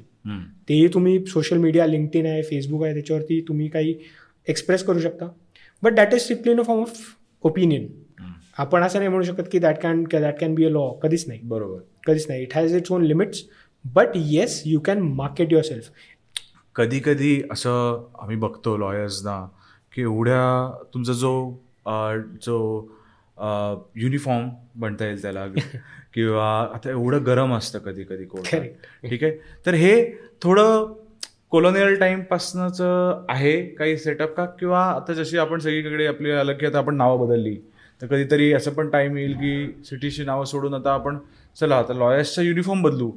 [0.69, 3.95] तेही तुम्ही सोशल मीडिया लिंक्डइन आहे फेसबुक आहे त्याच्यावरती तुम्ही काही
[4.47, 5.27] एक्सप्रेस करू शकता.
[5.83, 6.97] But that is strictly in a form of
[7.43, 7.88] opinion.
[8.59, 11.39] आपण असं नाही म्हणू शकत की that can that can be a law कधीच नाही.
[11.43, 11.79] बरोबर.
[12.07, 12.41] कधीच नाही.
[12.41, 13.43] It has its own limits
[13.85, 15.89] but yes you can market yourself
[16.75, 19.47] कधी कधी असं आम्ही बघतो लॉयर्सना
[19.95, 21.31] की एवढ्या तुमचा जो
[22.41, 22.59] जो
[23.95, 25.45] युनिफॉर्म म्हणता येईल त्याला.
[26.13, 29.09] किंवा आता एवढं गरम असतं कधी कधी कोर्ट Correct.
[29.09, 29.31] ठीक आहे?
[29.65, 30.93] तर हे थोडं
[31.49, 32.81] कोलोनियल टाईमपासनंच
[33.29, 34.45] आहे काही सेटअप का?
[34.45, 37.55] किंवा आता जशी आपण सगळीकडे आपली आलं की आता आपण नावं बदलली.
[38.01, 41.17] तर कधीतरी असं पण टाईम येईल की सिटीची नावं सोडून आता आपण
[41.57, 43.12] चला आता लॉयर्सचा युनिफॉर्म बदलू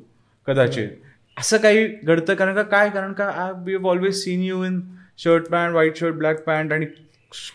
[0.47, 0.89] कदाचित.
[1.37, 2.35] असं काही घडतं?
[2.35, 2.89] कारण का काय?
[2.91, 4.81] कारण का I we have always seen you in
[5.19, 6.87] shirt pant white shirt black pant आणि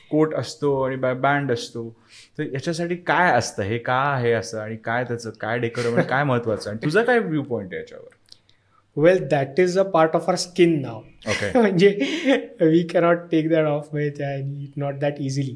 [0.09, 1.89] कोट असतो आणि बँड असतो.
[2.37, 3.63] तर याच्यासाठी काय असतं?
[3.63, 4.59] हे का आहे असं?
[4.59, 5.29] आणि काय त्याचं?
[5.41, 6.69] काय डेकोरम आणि काय महत्वाचं?
[6.69, 8.15] आणि तुझा काय व्ह्यू पॉईंट आहे याच्यावर?
[8.97, 10.97] Well that is a part of our skin now
[11.29, 11.87] okay म्हणजे
[12.61, 15.55] we cannot take that off म्हणजे not that easily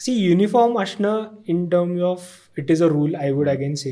[0.00, 3.90] see uniform असणं in terms of it is a rule I would again say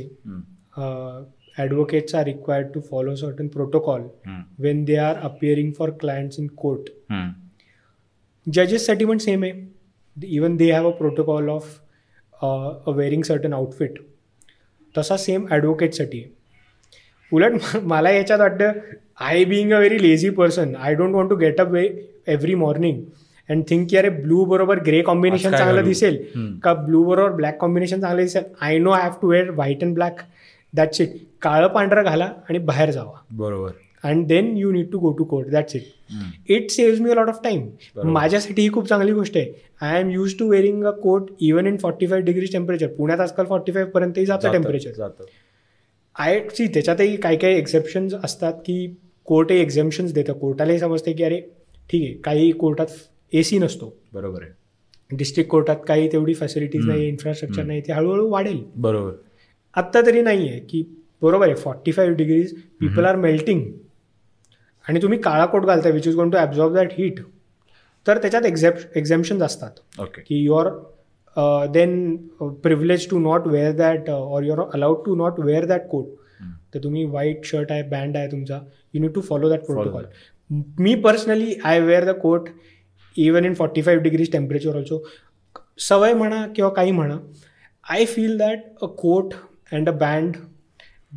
[1.59, 4.03] advocates are required to follow certain protocol
[4.59, 6.91] when they are appearing for clients in court
[8.47, 11.79] जजेससाठी पण same आहे even they have a protocol of
[12.43, 13.99] a wearing certain outfit
[14.95, 16.31] तसा same ॲडव्होकेटसाठी आहे.
[17.33, 18.73] उलट मला याच्यात वाटतं
[19.21, 23.03] I being a very lazy person I don't want to get up every morning
[23.49, 25.85] and think की अरे ब्लू बरोबर ग्रे कॉम्बिनेशन चांगलं?
[25.85, 26.17] दिसेल.
[26.65, 28.43] का ब्लू बरोबर ब्लॅक कॉम्बिनेशन चांगलं दिसेल?
[28.61, 30.21] I know have to wear white and black
[30.73, 33.21] that shit काळं पांढरं घाला आणि बाहेर जावा.
[33.33, 33.71] बरोबर.
[34.05, 37.29] And then you need to go to court that's it it saves me a lot
[37.29, 37.67] of time.
[38.05, 39.53] माझ्यासाठी ही खूप चांगली गोष्ट आहे.
[39.81, 43.47] I am use to wearing a coat even in forty five degrees temperature पुण्यात आजकाल
[43.47, 45.07] फॉर्टी फाईव्ह पर्यंतही जातं temperature
[46.17, 48.87] I C त्याच्यातही काही काही एक्सेप्शन्स असतात की
[49.27, 50.33] कोर्टही एक्झेम्पन्स देतं.
[50.33, 51.41] कोर्टालाही समजते की अरे
[51.91, 52.87] ठीक आहे काही कोर्टात
[53.33, 53.95] ए सी नसतो.
[54.13, 54.51] बरोबर आहे.
[55.11, 56.87] डिस्ट्रिक्ट कोर्टात काही तेवढी फॅसिलिटीज.
[56.87, 58.63] नाही इन्फ्रास्ट्रक्चर नाही ते हळूहळू वाढेल.
[58.77, 59.13] बरोबर.
[59.77, 60.83] आत्ता तरी नाही आहे की
[61.23, 63.63] बरोबर आहे forty five degrees people are melting
[64.87, 67.21] आणि तुम्ही काळा कोट घालताय which is gone to absorb that heat
[68.07, 69.71] तर त्याच्यात एक्झॅप एक्झॅम्पन्स असतात.
[70.01, 72.17] ओके की you are then
[72.63, 76.07] privilege to not wear that or your allowed to not wear that coat.
[76.75, 78.59] तर तुम्ही व्हाईट शर्ट आहे बँड आहे तुमचा.
[78.95, 80.05] You need to follow that protocol
[80.79, 82.49] me personally I wear the coat
[83.17, 85.03] even in forty five degrees temperature also
[85.79, 87.19] सवय म्हणा किंवा काही म्हणा
[87.91, 89.35] I feel that a coat
[89.73, 90.37] and a band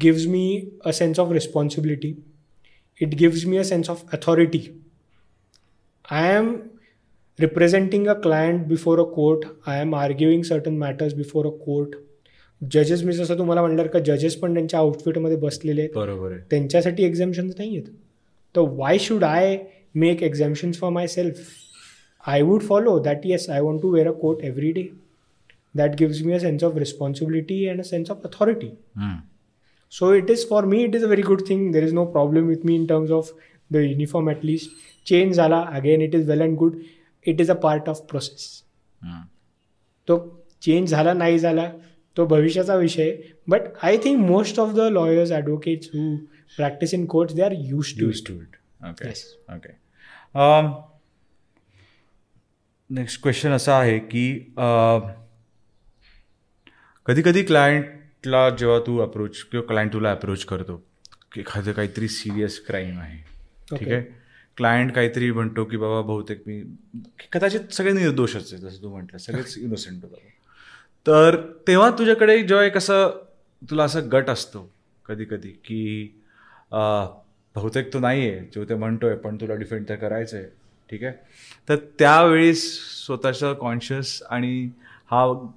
[0.02, 2.14] gives me a sense of responsibility
[3.02, 4.60] it gives me a sense of authority.
[6.06, 6.50] I am
[7.40, 9.46] representing a client before a court.
[9.66, 11.96] I am arguing certain matters before a court.
[12.62, 15.94] जजेस मी जसं तुम्हाला म्हणलं का जजेस पण त्यांच्या आउटफिटमध्ये बसलेले आहेत.
[15.96, 17.88] बरोबर त्यांच्यासाठी एक्झाम्शन्स नाही आहेत
[18.56, 19.58] तर why should I
[19.96, 21.40] make exemptions for myself
[22.27, 24.89] I would follow that yes I want to wear a coat every day
[25.75, 29.17] that gives me a sense of responsibility and a sense of authority hmm.
[29.93, 31.71] So it is for me, it is a very good thing.
[31.71, 33.29] There is no problem with me in terms of
[33.71, 34.71] the uniform at least.
[35.05, 36.85] Change zala again, it is well and good.
[37.27, 38.47] It is a part of process.
[39.03, 39.23] हम्म.
[40.09, 40.17] तो
[40.63, 41.71] change झाला नाही झाला
[42.17, 43.17] तो भविष्याचा विषय
[43.49, 46.17] but I think most of the lawyers advocates who
[46.57, 48.61] practice in courts they are use to used to it.
[48.91, 49.75] Okay.
[52.92, 54.54] next question असा आहे की
[57.06, 60.76] कधी कधी क्लायंटला जेव्हा तू अप्रोच किंवा क्लायंट तुला अप्रोच करतो
[61.34, 63.18] की एखादं काहीतरी सिरियस क्राईम आहे
[63.78, 63.88] ठीक.
[63.88, 64.02] आहे?
[64.58, 66.64] क्लायंट काहीतरी म्हणतो की बाबा बहुतेक मी
[67.34, 70.16] कदाचित सगळे निर्दोषच आहे जसं तू म्हटलं सगळेच इनोसेंट होतं
[71.08, 71.36] तर
[71.68, 73.10] तेव्हा तुझ्याकडे जेव्हा एक असं
[73.70, 74.74] तुला असं गट असतो
[75.06, 75.82] कधी कधी की
[76.72, 80.61] बहुतेक तो नाही आहे जो ते म्हणतोय पण तुला डिफेंड तर करायचं आहे
[80.92, 81.14] ठीक आहे?
[81.70, 84.70] तर त्यावेळेस स्वतःचा कॉन्शियस आणि
[85.12, 85.50] हा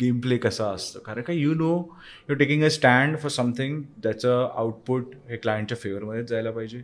[0.00, 0.98] गेम प्ले कसा असतो?
[0.98, 6.28] कारण का you know you taking a stand for something ज्याचं आउटपुट हे क्लायंटच्या फेवरमध्येच
[6.28, 6.80] जायला पाहिजे.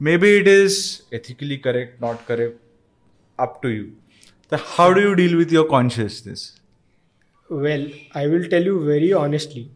[0.16, 2.56] Maybe it is ethically correct not correct
[3.38, 3.84] up to you
[4.52, 6.52] तर how do you deal with your consciousness
[7.50, 9.68] well I will tell you very honestly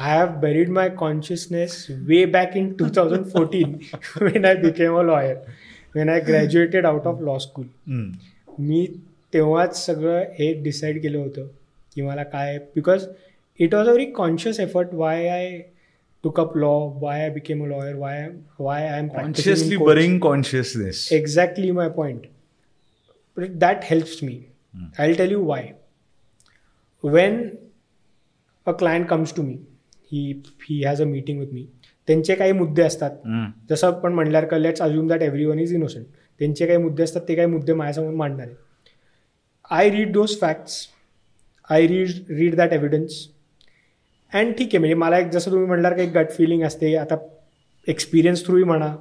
[0.00, 3.80] I have I have buried my consciousness way back in 2014
[4.18, 5.42] when I became a lawyer,
[5.95, 7.65] when I graduated out of law school.
[8.59, 8.85] मी
[9.33, 11.47] तेव्हाच सगळं हे decide केलं होतं
[11.95, 13.05] की मला काय because
[13.59, 15.57] it was a very conscious effort why I
[16.23, 18.27] took up law why I became a lawyer why
[18.59, 22.29] why I am consciously bearing consciousness exactly my point
[23.37, 24.37] but that helps me
[25.03, 25.61] i'll tell you why
[27.03, 27.37] when
[28.67, 29.55] a client comes to me
[30.11, 30.23] he
[30.67, 31.63] he has a meeting with me
[32.08, 33.10] त्यांचे काही मुद्दे असतात.
[33.70, 36.04] जसं आपण म्हणल्यावर का let's assume that everyone is innocent
[36.40, 38.54] त्यांचे काही मुद्दे असतात ते काही मुद्दे माझ्यासमोर मांडणार आहे
[39.70, 40.86] I read those facts
[41.70, 43.26] I read read that evidence
[44.32, 46.94] and ठीक आहे म्हणजे मला एक जसं तुम्ही म्हणणार का एक गट फिलिंग असते.
[46.96, 47.16] आता
[47.86, 48.94] एक्सपिरियन्स थ्रूही म्हणा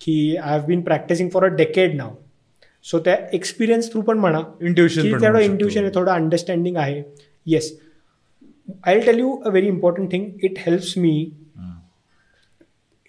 [0.00, 2.14] की I have been practicing for a decade now
[2.84, 5.38] so त्या एक्सपिरियन्स थ्रू पण म्हणा म्हणू शकतो.
[5.40, 7.02] इंट्युशन आहे थोडं अंडरस्टँडिंग आहे.
[7.46, 7.72] Yes
[8.86, 11.30] I tell you a very important thing it helps me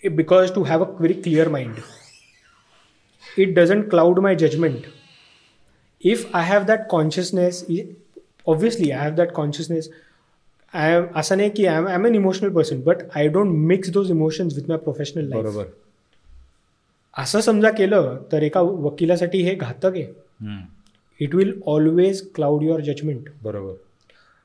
[0.10, 1.84] because to have a very clear mind.
[3.38, 4.86] It doesn't cloud my judgment.
[6.02, 7.62] If i have that consciousness
[8.54, 9.88] obviously i have that consciousness.
[10.74, 14.10] I am असं नाही की I am an emotional person but I don't mix those
[14.12, 15.66] emotions with my professional life बरोबर.
[17.14, 20.08] असं समजा केलं तर एका वकिलासाठी हे घातक आहे.
[21.20, 23.74] It will always cloud your judgement बरोबर.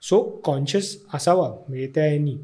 [0.03, 2.37] सो कॉन्शियस असावा म्हणजे त्या ह्यानी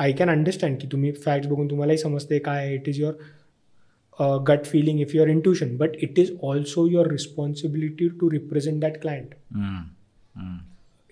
[0.00, 5.00] आय कॅन अंडरस्टँड की तुम्ही फॅक्ट्स बघून तुम्हालाही समजते काय it is your gut feeling
[5.00, 9.34] if your intuition but it is also your responsibility to represent that client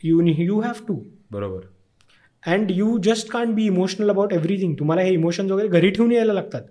[0.04, 0.94] you you have to
[1.32, 1.60] बरोबर.
[2.42, 6.32] And you just can't be emotional about everything तुम्हाला हे emotions वगैरे घरी ठेवून यायला
[6.32, 6.62] लागतात.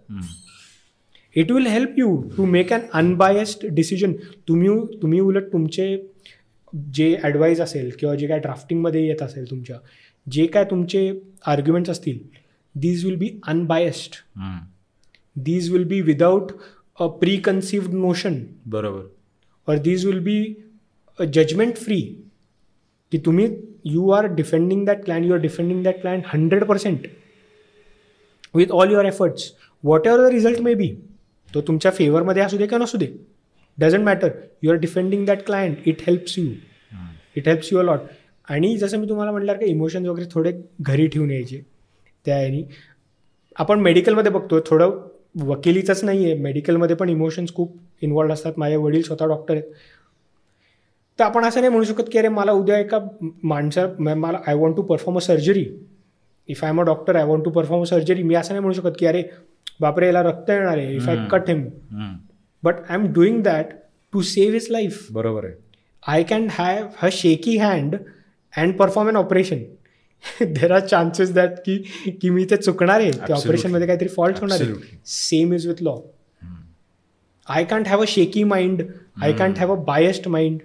[1.35, 4.13] It will help you to make an unbiased decision
[4.47, 4.69] तुम्ही
[5.01, 5.95] तुम्ही उलट तुमचे
[6.93, 9.77] जे ॲडवाईस असेल किंवा जे काय ड्राफ्टिंगमध्ये येत असेल तुमच्या
[10.27, 11.11] जे काय तुमचे
[11.47, 12.19] आर्ग्युमेंट्स असतील
[12.75, 14.15] these will be unbiased
[15.35, 16.51] these will be without
[16.99, 17.07] a
[17.37, 19.03] preconceived notion बरोबर.
[19.67, 20.43] और these will be
[21.19, 22.01] judgement free
[23.11, 23.47] की तुम्ही
[23.85, 27.07] you are defending that client you are defending that client hundred percent
[28.55, 29.51] with all your efforts
[30.07, 30.93] whatever the result may be
[31.49, 33.07] तो तुमच्या फेवरमध्ये असू दे किंवा नसू दे.
[33.77, 34.29] Doesn't matter
[34.63, 36.45] you are defending that client it helps you
[37.35, 37.99] it helps you a lot
[38.51, 41.61] आणि जसं मी तुम्हाला म्हटलं का इमोशन्स वगैरे थोडे घरी ठेवून यायचे.
[42.25, 42.63] त्या ह्यानी
[43.55, 44.99] आपण मेडिकलमध्ये बघतो थोडं
[45.43, 48.53] वकिलीचंच नाही आहे मेडिकलमध्ये पण इमोशन्स खूप इन्वॉल्ड असतात.
[48.57, 49.63] माझे वडील स्वतः डॉक्टर आहेत.
[51.19, 52.99] तर आपण असं नाही म्हणू शकत की अरे मला उद्या एका
[53.43, 55.65] माणसा म- मला I want to perform a surgery
[56.49, 58.73] if I am a doctor I want to perform a surgery मी असं नाही म्हणू
[58.73, 59.23] शकत की अरे
[59.79, 60.95] बापरे याला रक्त येणार आहे.
[60.95, 61.63] If I cut him.
[62.63, 63.65] But I am doing that
[64.13, 65.53] to save his life बरोबर आहे.
[66.07, 67.95] I can have a shaky hand
[68.53, 69.63] and perform an operation
[70.53, 71.77] there are chances that की
[72.21, 73.11] की मी ते चुकणार आहे.
[73.11, 73.35] त्या.
[73.35, 74.73] ऑपरेशनमध्ये काहीतरी फॉल्ट होणार आहे.
[75.05, 75.95] Same is with law
[77.47, 78.81] I can't have a shaky mind
[79.21, 80.59] I can't have a biased mind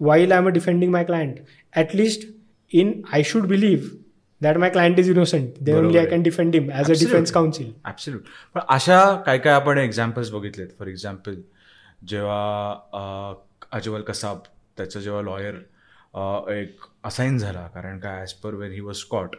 [0.00, 1.36] while I am a defending my client
[1.74, 2.28] at least
[2.72, 3.88] in I should believe
[4.40, 6.06] that my client is innocent they only I.
[6.06, 7.06] Can defend him as a Absolutely.
[7.06, 8.22] Defence counsel absolute
[8.54, 10.68] पण अशा काय काय आपण examples बघितलेत?
[10.78, 11.34] For example
[12.08, 13.34] जेव्हा
[13.72, 14.38] अजवल कसाब
[14.76, 15.54] त्याचं जेव्हा lawyer
[16.52, 17.66] एक असाईन झाला.
[17.74, 19.36] कारण काय as per when he was caught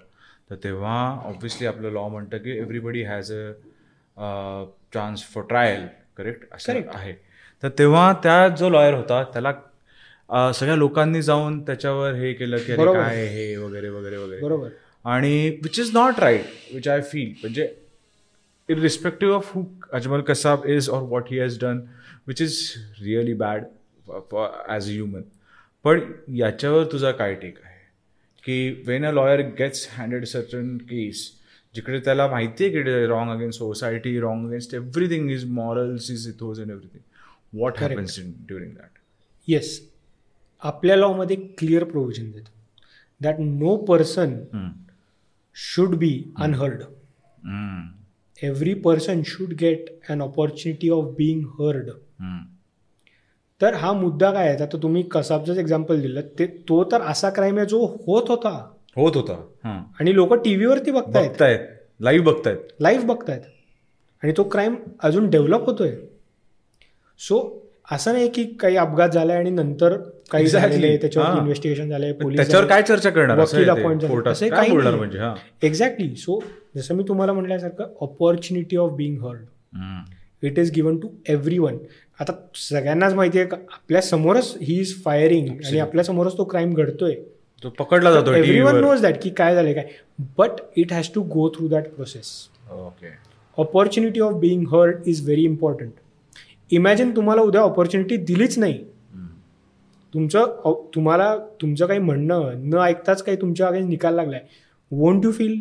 [0.50, 6.74] तर तेव्हा ऑब्व्हियसली आपलं लॉ म्हणतं की everybody has a chance for trial correct असं.
[6.94, 7.14] आहे.
[7.64, 9.54] तर तेव्हा त्या जो लॉयर होता त्याला
[10.30, 12.76] अं, सगळ्या लोकांनी जाऊन त्याच्यावर हे केलं की.
[12.76, 14.42] काय हे वगैरे वगैरे वगैरे.
[14.42, 14.70] बरोबर.
[15.06, 17.74] आणि which is not right which I feel म्हणजे
[18.70, 19.62] irrespective of who
[19.94, 21.80] Ajmal Kasab is or what he has done,
[22.28, 23.66] which is really bad
[24.06, 24.46] for, for,
[24.78, 25.24] as a human.
[25.84, 26.00] पण
[26.36, 27.80] याच्यावर तुझा काय टेक आहे?
[28.44, 31.30] की when a lawyer gets handed certain case
[31.76, 36.62] जिकडे त्याला माहिती आहे की wrong against society wrong against everything is morals is ethos
[36.62, 37.78] and everything what.
[37.80, 39.00] Happens in during that
[39.48, 39.80] yes
[40.64, 42.52] आपल्या लॉमध्ये क्लिअर प्रोव्हिजन देतो.
[43.22, 44.40] That no person
[45.56, 46.08] should be
[46.44, 46.80] unheard.
[48.38, 51.92] Every person should get an opportunity of being heard.
[53.62, 54.64] तर हा मुद्दा काय आहे?
[54.64, 58.70] आता तुम्ही कसाबचंच एक्झाम्पल दिलं ते तो तर असा क्राईम आहे जो होत होता.
[58.96, 59.34] होत होता.
[59.64, 59.82] हां.
[60.00, 61.30] आणि लोक टीव्हीवरती बघतायत.
[61.30, 61.60] बघतायत.
[62.00, 62.58] लाईव्ह बघतायत.
[62.80, 63.42] लाईव्ह बघतायत.
[64.24, 65.96] आणि तो क्राईम अजून डेव्हलप होतोय.
[67.20, 67.60] सो
[67.92, 69.98] असं नाही की काही अपघात झालाय आणि नंतर
[70.32, 70.70] काही Exactly.
[70.72, 71.38] झालेलं त्याच्यावर हां.
[71.38, 73.40] इन्व्हेस्टिगेशन झालंय पोलीस त्याच्यावर काय चर्चा करणार?
[73.40, 74.72] असं काही.
[74.72, 75.18] म्हणजे?
[75.18, 75.36] हा.
[75.64, 76.44] एक्झॅक्टली सो
[76.76, 79.40] जसं मी तुम्हाला म्हटल्यासारखं opportunity of being heard
[80.44, 81.08] it is given to
[81.58, 81.78] everyone
[82.20, 86.74] आता सगळ्यांनाच माहिती आहे का आपल्या समोरच ही इज फायरिंग आणि आपल्या समोरच तो क्राईम
[86.74, 87.16] घडतोय.
[87.64, 89.88] तो पकडला जातो एव्हरी वन टीव्हीवर नोज दॅट की काय झालंय काय.
[90.38, 92.32] But it has to go through that process
[92.72, 93.12] okay
[93.58, 95.92] opportunity of being heard is very important
[96.72, 98.84] imagine तुम्हाला उद्या ऑपॉर्च्युनिटी दिलीच नाही.
[100.14, 104.42] तुमचं तुम्हाला तुमचं काही म्हणणं न ऐकताच काही तुमच्या अगेन्स्ट निकाल लागलाय.
[104.92, 105.56] Won't you feel.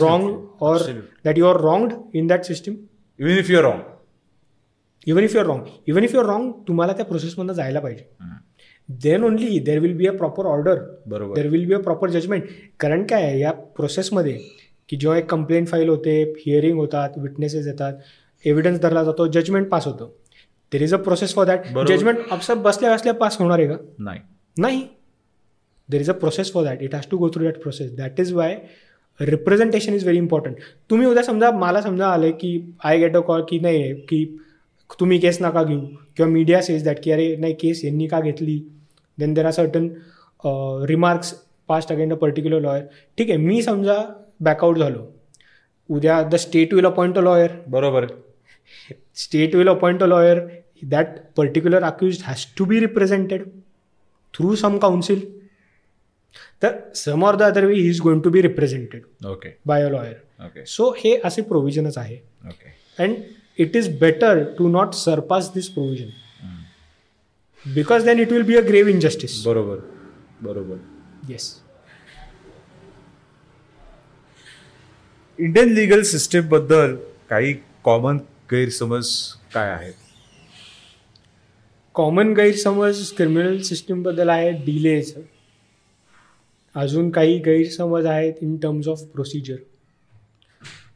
[0.00, 0.30] Wrong
[0.60, 0.82] or.
[1.24, 2.74] That you are wronged in that system
[3.18, 3.80] even if you're wrong
[5.06, 8.04] even if you're wrong even if you're wrong तुम्हाला त्या प्रोसेसमधनं जायला पाहिजे.
[8.88, 11.34] Then only there will be a proper order बरोबर.
[11.34, 12.44] There will be a proper judgment
[12.80, 14.38] कारण काय आहे या प्रोसेसमध्ये
[14.88, 17.92] की जेव्हा एक कंप्लेंट फाईल होते हिअरिंग होतात विटनेसेस येतात
[18.44, 20.10] एव्हिडन्स धरला जातो जजमेंट पास होतं.
[20.72, 21.66] There is a process for that.
[21.88, 23.76] Judgment अपसात बसल्या बसल्या पास होणार आहे का?
[23.98, 24.20] नाही.
[24.56, 24.82] नाही.
[25.88, 28.32] There is a process for that it has to go through that process that is
[28.32, 28.58] why
[29.20, 30.56] representation is very important
[30.90, 34.24] तुम्ही उद्या समजा मला समजा आले की आय गेट अ कॉल की नाही की
[35.00, 35.80] तुम्ही केस नका घेऊ.
[36.16, 38.58] किंवा मीडिया सेज दॅट की अरे नाही केस यांनी का घेतली?
[39.18, 39.88] Then there are certain
[40.86, 41.32] remarks
[41.68, 42.82] passed again a particular lawyer
[43.18, 44.02] ठीक आहे मी समजा
[44.40, 45.06] बॅकआउट झालो.
[45.88, 48.06] उद्या the state will appoint a lawyer बरोबर.
[49.16, 50.40] State will appoint a lawyer
[50.84, 53.42] that particular accused has to be represented
[54.34, 55.20] through some counsel
[56.62, 59.88] तर some or the other way he is going to be represented okay by a
[59.90, 62.16] lawyer okay so हे असे प्रोव्हिजनच आहे.
[62.46, 63.16] Okay and
[63.58, 66.12] it is better to not surpass this provision.
[67.64, 69.38] Because then it will be a grave injustice.
[69.46, 69.80] बरोबर
[70.42, 70.78] बरोबर.
[71.30, 71.46] Yes.
[75.38, 76.94] Indian legal सिस्टीमबद्दल
[77.30, 77.52] काही
[77.84, 78.16] common
[78.50, 79.10] गैरसमज
[79.54, 79.94] काय आहेत?
[81.94, 85.14] कॉमन गैरसमज क्रिमिनल सिस्टीमबद्दल आहे डिलेज
[86.74, 89.56] अजून काही गैरसमज आहेत इन टर्म्स ऑफ प्रोसिजर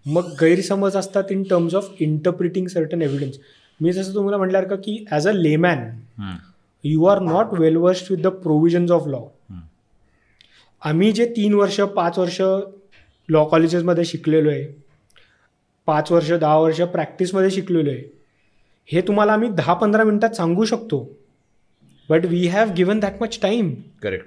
[0.07, 3.39] मग गैरसमज असतात in terms of interpreting certain evidence
[3.81, 5.91] मी जसं तुम्हाला म्हटल्यावर का की as a layman
[6.85, 9.21] you are not well versed with the provisions of law
[10.81, 12.41] आम्ही जे तीन वर्ष पाच वर्ष
[13.29, 14.65] लॉ कॉलेजेसमध्ये शिकलेलो आहे
[15.87, 18.03] पाच वर्ष दहा वर्ष प्रॅक्टिसमध्ये शिकलेलो आहे
[18.89, 21.17] हे तुम्हाला आम्ही दहा पंधरा मिनटात सांगू शकतो.
[22.09, 24.27] But we have given that much time correct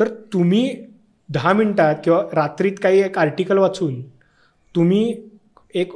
[0.00, 0.86] तर तुम्ही
[1.28, 4.02] दहा मिनटात किंवा रात्रीत काही एक आर्टिकल वाचून
[4.74, 5.14] तुम्ही
[5.74, 5.92] एक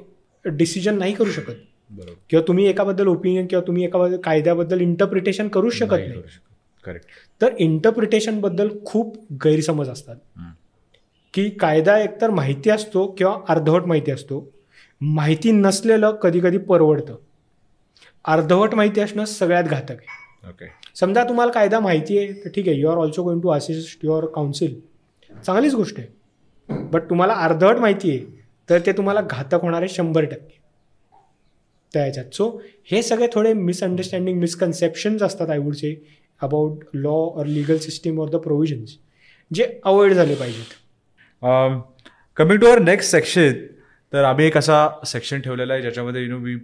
[0.47, 1.55] डिसिजन नाही करू शकत.
[1.91, 2.13] बरोबर.
[2.31, 6.23] किंवा तुम्ही एकाबद्दल ओपिनियन किंवा तुम्ही एका कायद्याबद्दल इंटरप्रिटेशन करूच शकत नाही.
[6.85, 7.07] करेक्ट
[7.41, 10.17] तर इंटरप्रिटेशनबद्दल खूप गैरसमज असतात.
[11.35, 14.53] की कायदा एकतर माहिती असतो किंवा अर्धवट माहिती असतो.
[15.01, 17.17] माहिती नसलेलं कधी कधी परवडतं.
[18.25, 20.49] अर्धवट माहिती असणं सगळ्यात घातक आहे.
[20.49, 20.67] ओके
[20.97, 24.27] समजा तुम्हाला कायदा माहिती आहे तर ठीक आहे you are also going to assist your
[24.27, 24.81] counsel
[25.47, 26.09] चांगलीच गोष्ट आहे.
[26.85, 28.38] बट तुम्हाला अर्धवट माहिती आहे.
[28.69, 30.57] तर ते तुम्हाला घातक होणार आहे शंभर टक्के.
[31.95, 32.49] त्या ह्याच्यात सो
[32.91, 35.95] हे सगळे थोडे मिसअंडरस्टँडिंग मिसकन्सेप्शन्स असतात I would say
[36.41, 38.97] about law or legal system or the provisions
[39.51, 40.75] जे अवॉइड झाले पाहिजेत.
[42.37, 43.53] Coming to our next section
[44.13, 46.57] तर आम्ही एक असा सेक्शन ठेवलेला आहे ज्याच्यामध्ये यु नो वी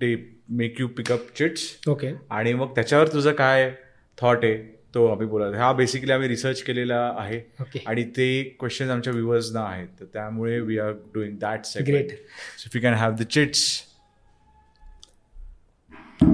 [0.00, 0.14] ते
[0.58, 3.70] make you pick up chits okay आणि मग त्याच्यावर तुझं काय
[4.18, 4.54] थॉट आहे?
[4.94, 7.40] तो आम्ही बोलत हा बेसिकली आम्ही रिसर्च केलेला आहे.
[7.60, 8.26] ओके आणि ते
[8.60, 9.88] क्वेश्चन आमच्या व्ह्युअर्सना आहेत.
[10.00, 12.18] तर त्यामुळे we are doing that segment Great.
[12.58, 13.82] So if you can have the chits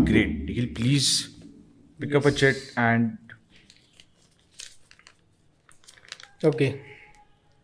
[0.09, 1.09] great Nikhil please
[2.01, 3.09] pick up a chit and
[6.45, 6.81] Okay.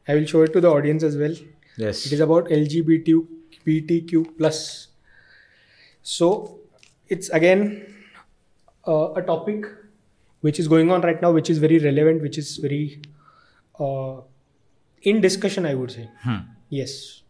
[0.09, 1.37] I will show it to the audience as well.
[1.79, 4.59] Yes It is about LGBTQ plus.
[6.07, 6.29] So
[7.11, 7.63] it's again
[8.85, 9.65] uh, a topic
[10.43, 13.01] which is going on right now, which is very relevant, which is very
[13.75, 14.21] uh,
[15.05, 16.09] in discussion, I would say.
[16.71, 17.23] Yes,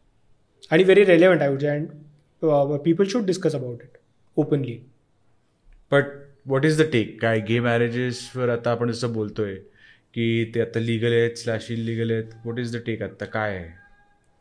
[0.70, 2.04] and very relevant, I would say, and
[2.42, 3.98] uh, people should discuss about it
[4.36, 4.76] openly.
[5.92, 6.04] But
[6.48, 9.54] what is the take काय gay मॅरेजेसवर आता आपण जसं बोलतोय
[10.14, 13.74] की ते आता legal आहेत slash illegal आहेत व्हॉट इज द टेक आता काय आहे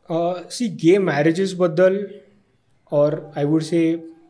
[0.09, 1.95] Uh, see, gay marriages बद्दल
[2.91, 3.83] or I would say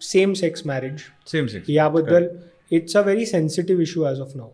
[0.09, 2.27] same sex marriage same sex याबद्दल
[2.71, 4.49] it's a very sensitive issue as of now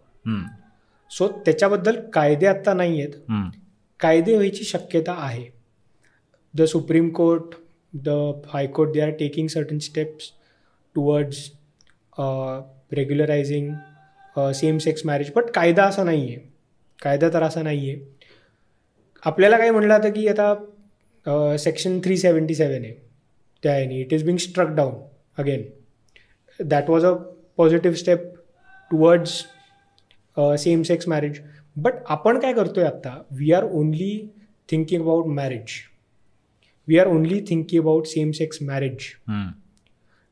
[1.11, 3.15] so त्याच्याबद्दल कायदे आत्ता नाही आहेत
[3.99, 5.45] कायदे व्हायची शक्यता आहे.
[6.53, 7.55] The supreme court
[7.93, 8.09] the
[8.47, 10.31] high court they are taking certain steps
[10.95, 11.49] towards
[12.93, 13.73] regularising
[14.55, 16.39] same sex marriage but कायदा असा नाही आहे
[16.99, 17.99] कायदा तर असा नाही आहे
[19.23, 22.93] आपल्याला काय म्हणलं आता की आता सेक्शन थ्री सेवन्टी सेवन आहे.
[23.63, 24.93] त्या it is being struck down
[25.37, 25.63] again
[26.59, 27.13] that was a
[27.57, 28.33] positive step
[28.91, 29.43] towards
[30.37, 31.39] same sex marriage
[31.75, 34.27] but आपण काय करतोय आत्ता we are only
[34.69, 35.79] thinking about marriage
[36.87, 39.07] we are only thinking about same sex marriage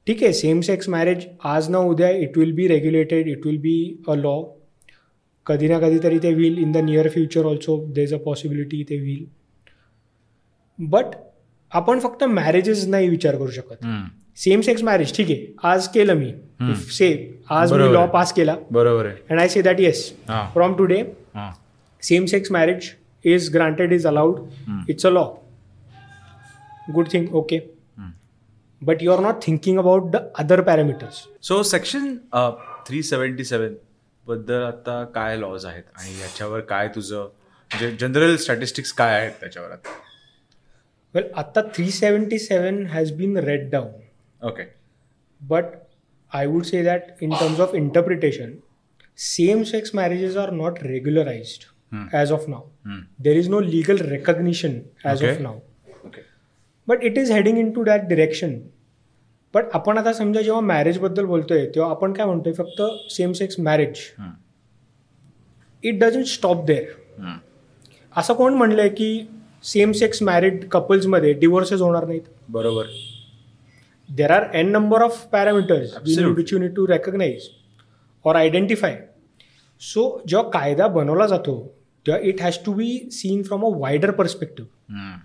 [0.07, 3.75] ठीक आहे same sex marriage आज ना उद्या it will be regulated it will be
[4.07, 4.41] a law
[5.45, 8.97] कधी ना कधीतरी ते will in the near future also there is a possibility ते
[8.99, 9.25] विल
[10.79, 11.15] बट
[11.71, 13.85] आपण फक्त मॅरेजेस नाही विचार करू शकत.
[14.37, 15.53] सेम सेक्स मॅरेज ठीक आहे.
[15.69, 16.31] आज केलं मी.
[16.91, 17.09] से
[17.51, 18.05] आज मी लॉ.
[18.13, 18.55] पास केला.
[18.71, 19.15] बरोबर आहे.
[19.29, 20.09] And I say that yes
[20.53, 21.03] from today
[22.03, 22.85] same sex marriage
[23.25, 24.37] is granted is allowed.
[24.91, 25.27] it's a law.
[26.95, 27.59] Good thing okay.
[28.81, 31.17] but you are not thinking about the other parameters.
[31.47, 32.15] So section
[32.87, 35.83] three seventy सेवनबद्दल आता काय lodge आहेत?
[35.97, 37.27] आणि याच्यावर काय तुझं
[37.71, 39.97] म्हणजे general statistics काय आहेत त्याच्यावर आता?
[41.13, 43.91] Well atta 377 has been read down.
[44.41, 44.63] Okay
[45.41, 45.69] but
[46.31, 48.49] i would say that in terms of interpretation
[49.19, 51.65] same sex marriages are not regularized
[52.13, 52.59] as of now.
[53.25, 55.43] There is no legal recognition as of Okay.
[55.43, 55.53] now.
[56.05, 56.21] Okay
[56.87, 58.53] but it is heading into that direction
[59.53, 62.53] but आपण आता समजा जेव्हा मॅरेजबद्दल बोलतोय तेव्हा आपण काय म्हणतोय?
[62.53, 62.81] फक्त
[63.11, 63.99] same sex marriage
[65.83, 67.31] it doesn't stop there
[68.17, 69.11] असं कोण म्हणलंय की
[69.63, 72.21] सेम सेक्स मॅरिड कपल्समध्ये डिवोर्सेस होणार नाहीत?
[72.49, 72.85] बरोबर.
[74.09, 76.43] There are n number of parameters Absolutely.
[76.53, 77.49] You need to recognise
[78.25, 78.97] or identify
[79.81, 81.55] so जेव्हा कायदा बनवला जातो
[82.05, 85.17] तेव्हा it has to be seen from a wider perspective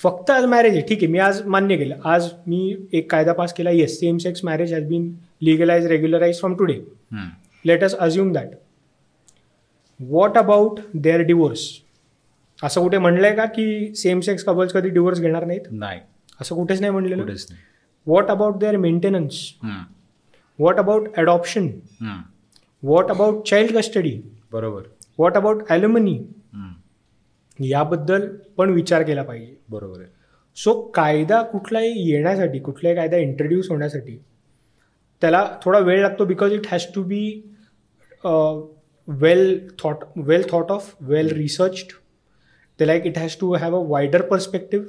[0.00, 0.82] फक्त आज मॅरेज आहे.
[0.88, 1.96] ठीक आहे मी आज मान्य केलं.
[2.04, 3.70] आज मी एक कायदा पास केला.
[3.70, 5.10] Yes same sex marriage has been
[5.42, 6.78] legalise regularise from today
[7.64, 8.48] let us assume that
[10.00, 11.68] what about their divorce
[12.62, 15.60] असं कुठे म्हणलंय का की सेम सेक्स कपल्स कधी डिवोर्स घेणार नाहीत?
[15.70, 16.00] नाही.
[16.40, 17.26] असं कुठेच नाही म्हणलेलं?
[18.06, 19.54] कुठेच नाही what about their maintenance
[20.58, 21.68] what about adoption
[22.82, 24.20] what about child custody
[24.52, 24.82] बरोबर.
[25.18, 26.18] वॉट अबाउट ॲल्युमनी
[27.58, 29.56] याबद्दल पण विचार केला पाहिजे.
[29.70, 30.08] बरोबर आहे.
[30.56, 34.18] सो कायदा कुठलाही येण्यासाठी कुठलाही कायदा इंट्रोड्यूस होण्यासाठी
[35.20, 37.42] त्याला थोडा वेळ लागतो because it has to be
[39.08, 41.92] well thought well thought of well researched
[42.80, 44.86] ते like it has to have a wider perspective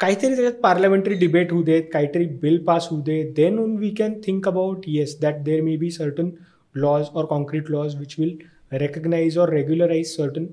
[0.00, 4.48] काहीतरी त्याच्यात पार्लमेंटरी डिबेट होऊ देत काहीतरी बिल पास होऊ दे then we can think
[4.48, 6.30] about yes that there may be certain
[6.74, 8.36] laws or concrete laws which will
[8.72, 10.46] recognise or regularise certain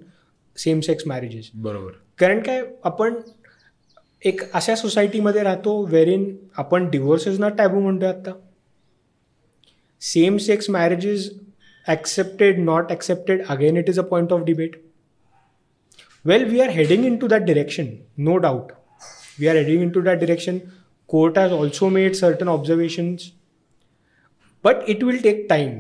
[0.58, 1.92] same sex marriages बरोबर.
[2.20, 3.16] कारण काय आपण
[4.26, 6.26] एक अशा सोसायटीमध्ये राहतो वेरिन
[6.58, 8.32] आपण डिवोर्सेसना टॅबू म्हणतोय आता.
[10.02, 11.30] Same sex marriages
[11.88, 14.76] accepted not accepted again it is a point of debate
[16.26, 17.88] well we are heading into that direction
[18.18, 18.72] no doubt
[19.40, 20.58] we are heading into that direction
[21.10, 23.32] court has also made certain observations
[24.64, 25.80] but it will take time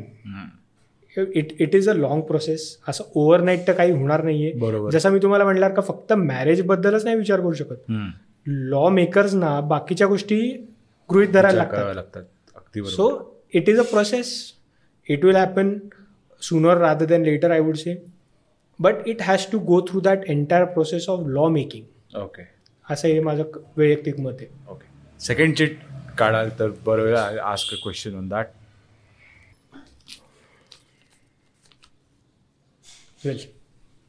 [1.18, 4.52] it it is a long process असं overnight तर काही होणार नाहीये.
[4.54, 4.90] बरोबर.
[4.92, 7.92] जसं मी तुम्हाला म्हणणार का फक्त मॅरेज बद्दलच नाही विचार करू शकत.
[8.46, 10.40] लॉ मेकर्सना बाकीच्या गोष्टी
[11.10, 12.24] गृहित धरायला लागतात.
[12.76, 13.10] So
[13.54, 14.34] it is a process
[15.10, 15.78] it will happen
[16.42, 17.96] sooner rather than later I would say
[18.80, 22.44] but it has to go through that entire process of law making okay
[22.94, 23.44] असं हे माझं
[23.78, 24.48] वैयक्तिक मत आहे.
[24.72, 24.88] ओके
[25.26, 25.78] सेकंड चिट
[26.18, 27.16] काढाल तर बरं वेळ
[27.52, 28.48] ask a question on that
[33.26, 33.38] well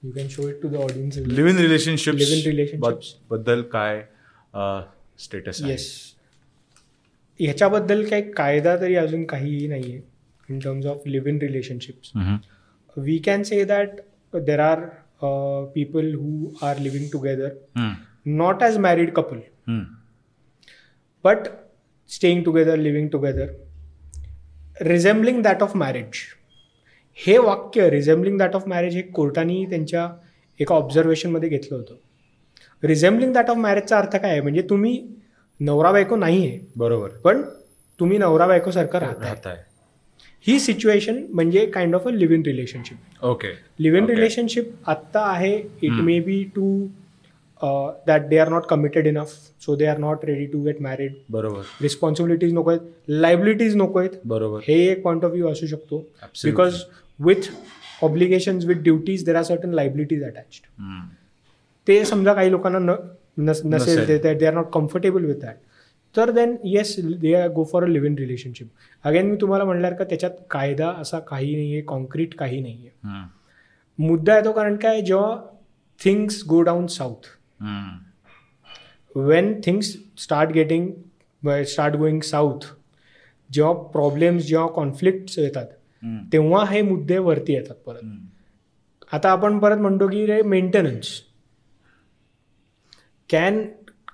[0.03, 3.13] you can show it to the audience live in relationship Live-in relationships.
[3.31, 4.03] बद्दल काय
[5.25, 5.87] स्टेटस येस
[7.41, 10.01] ह्याच्याबद्दल काही कायदा तरी अजून काहीही नाही आहे
[10.49, 12.13] in terms of live in relationships
[12.97, 13.95] we can say that
[14.49, 14.81] there are
[15.21, 16.35] uh, people who
[16.67, 17.49] are living together.
[17.79, 17.95] Hmm.
[18.27, 19.83] Not as married couple Hmm.
[21.25, 21.47] but
[22.11, 23.47] staying together living together
[24.91, 26.21] resembling that of marriage.
[27.19, 30.09] हे वाक्य रिझेम्बलिंग that of marriage हे कोर्टाने त्यांच्या
[30.61, 31.95] एका ऑब्झर्वेशनमध्ये घेतलं होतं.
[32.83, 34.41] रिझेम्बलिंग that of मॅरेजचा अर्थ काय आहे?
[34.41, 34.99] म्हणजे तुम्ही
[35.61, 37.09] नवरा बायको नाही आहे बरोबर.
[37.25, 37.43] पण
[38.01, 39.63] तुम्ही नवरा बायकोसारखं राहत आहे
[40.47, 44.05] ही सिच्युएशन म्हणजे kind of a live in relationship okay live in.
[44.07, 45.91] Relationship आत्ता आहे it.
[45.93, 46.87] May be to
[48.07, 51.61] that they are not committed enough so they are not ready to get married बरोबर.
[51.83, 54.11] रिस्पॉन्सिबिलिटीज नको आहेत लायबिलिटीज नको आहेत.
[54.25, 54.61] बरोबर.
[54.69, 55.99] हे एक पॉईंट ऑफ व्ह्यू असू शकतो.
[56.45, 56.83] Because
[57.19, 57.51] with
[58.03, 60.67] obligations with duties there are certain liabilities attached.
[61.87, 62.79] ते समजा काही लोकांना
[63.39, 64.09] नसेल.
[64.09, 65.57] ते they are not comfortable with that
[66.15, 68.67] तर then yes they are go for a live in relationship
[69.05, 73.09] again मी तुम्हाला म्हणणार का त्याच्यात कायदा असा काही नाही आहे कॉन्क्रीट काही नाही आहे
[73.09, 73.27] Hmm.
[73.99, 75.37] मुद्दा येतो कारण काय जेव्हा
[76.01, 77.27] things go down south
[79.17, 80.91] when things start getting
[81.67, 82.67] start going south
[83.53, 85.67] जेव्हा प्रॉब्लेम्स जेव्हा कॉन्फ्लिक्ट येतात.
[86.33, 88.05] तेव्हा हे मुद्दे वरती येतात परत.
[89.13, 91.09] आता आपण परत म्हणतो की रे maintenance
[93.31, 93.63] can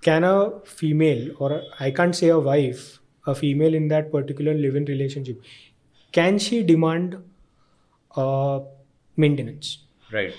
[0.04, 2.82] can a female or I can't say a wife
[3.26, 5.38] a female in that particular live in relationship
[6.14, 7.14] can she demand
[9.18, 9.76] maintenance
[10.12, 10.34] right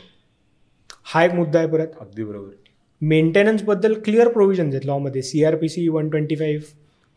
[1.03, 1.87] हा एक मुद्दा आहे परत.
[1.99, 2.53] अगदी बरोबर.
[3.01, 6.65] मेंटेनन्सबद्दल क्लिअर प्रोव्हिजन्स आहेत लॉमध्ये C R P C one twenty five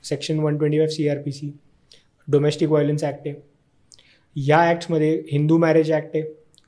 [0.05, 1.51] section one twenty five C R P C
[2.29, 3.35] domestic violence act आहे.
[4.37, 6.23] या ॲक्ट्समध्ये हिंदू मॅरेज ॲक्ट आहे.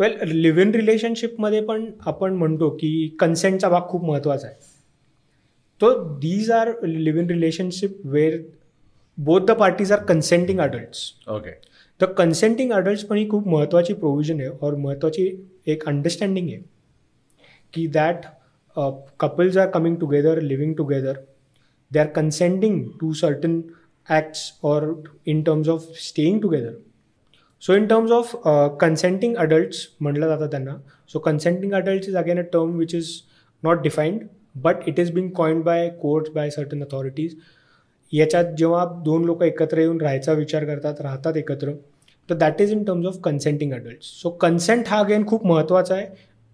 [0.00, 4.56] Well live in रिलेशनशिपमध्ये पण आपण म्हणतो की कन्सेंटचा भाग खूप महत्त्वाचा आहे.
[5.80, 8.32] तो these are live in relationship where
[9.24, 11.50] both the parties are consenting adults okay
[12.00, 15.26] तर कन्सेंटिंग अडल्ट्स पण ही खूप महत्त्वाची प्रोव्हिजन आहे और महत्त्वाची
[15.68, 16.60] एक अंडरस्टँडिंग आहे
[17.74, 18.26] की that
[19.20, 21.18] couples are coming together living together
[21.90, 23.60] they are consenting to certain
[24.08, 24.92] acts or
[25.26, 26.72] in terms of staying together
[27.62, 28.32] so in terms of
[28.80, 30.76] consenting adults म्हटलं जातं त्यांना.
[31.08, 33.10] So consenting adults is again a term which is
[33.62, 34.22] not defined
[34.62, 37.36] but it is being coined by courts by certain authorities
[38.12, 41.72] याच्यात जेव्हा दोन लोक एकत्र येऊन राहायचा विचार करतात राहतात एकत्र
[42.28, 46.06] तर that is in terms of consenting adults so consent हा अगेन खूप महत्त्वाचा आहे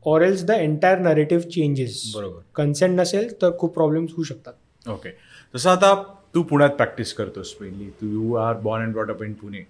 [0.06, 2.40] or else the entire narrative changes बरोबर.
[2.54, 4.52] कन्सेंट नसेल तर खूप प्रॉब्लेम्स होऊ शकतात.
[4.86, 5.10] ओके
[5.54, 5.94] तसं आता
[6.34, 7.88] तू पुण्यात प्रॅक्टिस करतोस पहिली.
[7.90, 9.60] तू you are born and brought up in Pune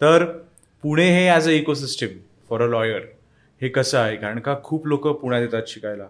[0.00, 0.24] तर
[0.84, 2.18] पुणे हे as a ecosystem
[2.48, 3.06] for a lawyer
[3.60, 4.16] हे कसं आहे?
[4.16, 6.06] कारण का खूप लोक पुण्यात येतात शिकायला.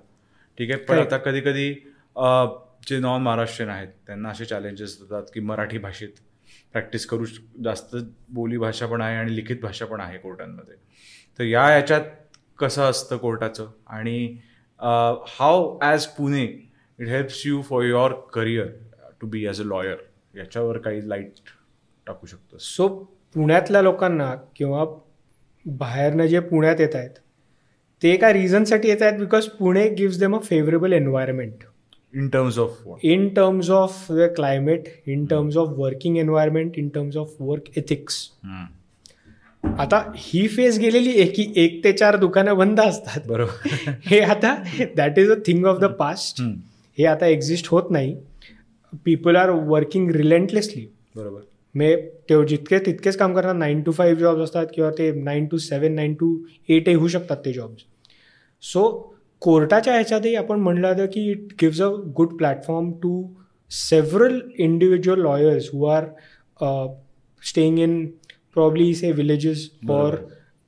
[0.59, 0.81] ठीक आहे?
[0.81, 0.99] पण.
[0.99, 1.71] आता कधी कधी
[2.87, 6.09] जे नॉन महाराष्ट्रीयन आहेत त्यांना असे चॅलेंजेस देतात की मराठी भाषेत
[6.73, 7.97] प्रॅक्टिस करू श- जास्त
[8.29, 10.75] बोली भाषा पण आहे आणि लिखित भाषा पण आहे कोर्टांमध्ये.
[11.39, 12.01] तर या याच्यात
[12.59, 13.71] कसं असतं कोर्टाचं?
[13.87, 14.37] आणि
[15.29, 16.45] how as Pune
[16.99, 18.67] it helps you for your career
[19.21, 19.97] to be as a lawyer
[20.37, 21.33] याच्यावर काही लाइट
[22.07, 22.59] टाकू शकतो.
[22.59, 22.89] सो
[23.35, 24.85] पुण्यातल्या लोकांना किंवा
[25.67, 27.11] बाहेरनं जे पुण्यात येत आहेत
[28.03, 29.19] ते एका रिझनसाठी येत आहेत?
[29.19, 31.65] Because Pune gives them a favourable environment
[32.15, 37.17] in terms of in terms of the climate, in terms of working environment, in terms
[37.17, 38.17] of work ethics.
[39.65, 43.27] आता ही फेज गेलेली आहे की एक ते चार दुकानं बंद असतात.
[43.27, 43.69] बरोबर.
[44.07, 44.55] हे आता
[44.97, 46.43] that is a thing of the past.
[46.99, 48.17] हे आता एक्झिस्ट होत नाही.
[49.05, 50.87] पीपल आर वर्किंग रिलेंटलेसली
[51.17, 51.41] बरोबर.
[51.75, 55.59] मे ते जितके तितकेच काम करतात नाईन टू फाईव्ह जॉब्स असतात किंवा ते nine to
[55.59, 56.37] seven nine to
[56.69, 57.83] एटही होऊ शकतात ते जॉब्स
[58.63, 63.23] सो कोर्टाच्या ह्याच्यातही आपण म्हणलं होतं की it gives a good platform to
[63.71, 66.05] several individual lawyers who are
[67.43, 68.05] staying in
[68.55, 70.15] probably say villages or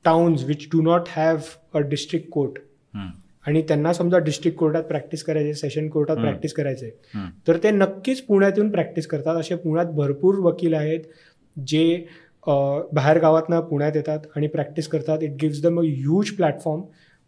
[0.05, 1.39] towns which do not have
[1.75, 2.59] a district court
[3.47, 6.17] आणि त्यांना समजा डिस्ट्रिक्ट कोर्टात प्रॅक्टिस करायचे सेशन कोर्टात.
[6.17, 6.91] प्रॅक्टिस करायचे
[7.49, 9.37] तर ते नक्कीच पुण्यात येऊन प्रॅक्टिस करतात.
[9.37, 11.01] असे पुण्यात भरपूर वकील आहेत
[11.57, 12.05] जे
[12.47, 12.53] अ,
[12.93, 15.23] बाहेर गावातनं पुण्यात येतात आणि प्रॅक्टिस करतात.
[15.23, 16.83] It gives them a huge platform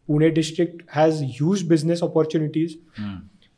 [0.08, 2.76] Pune district has huge business opportunities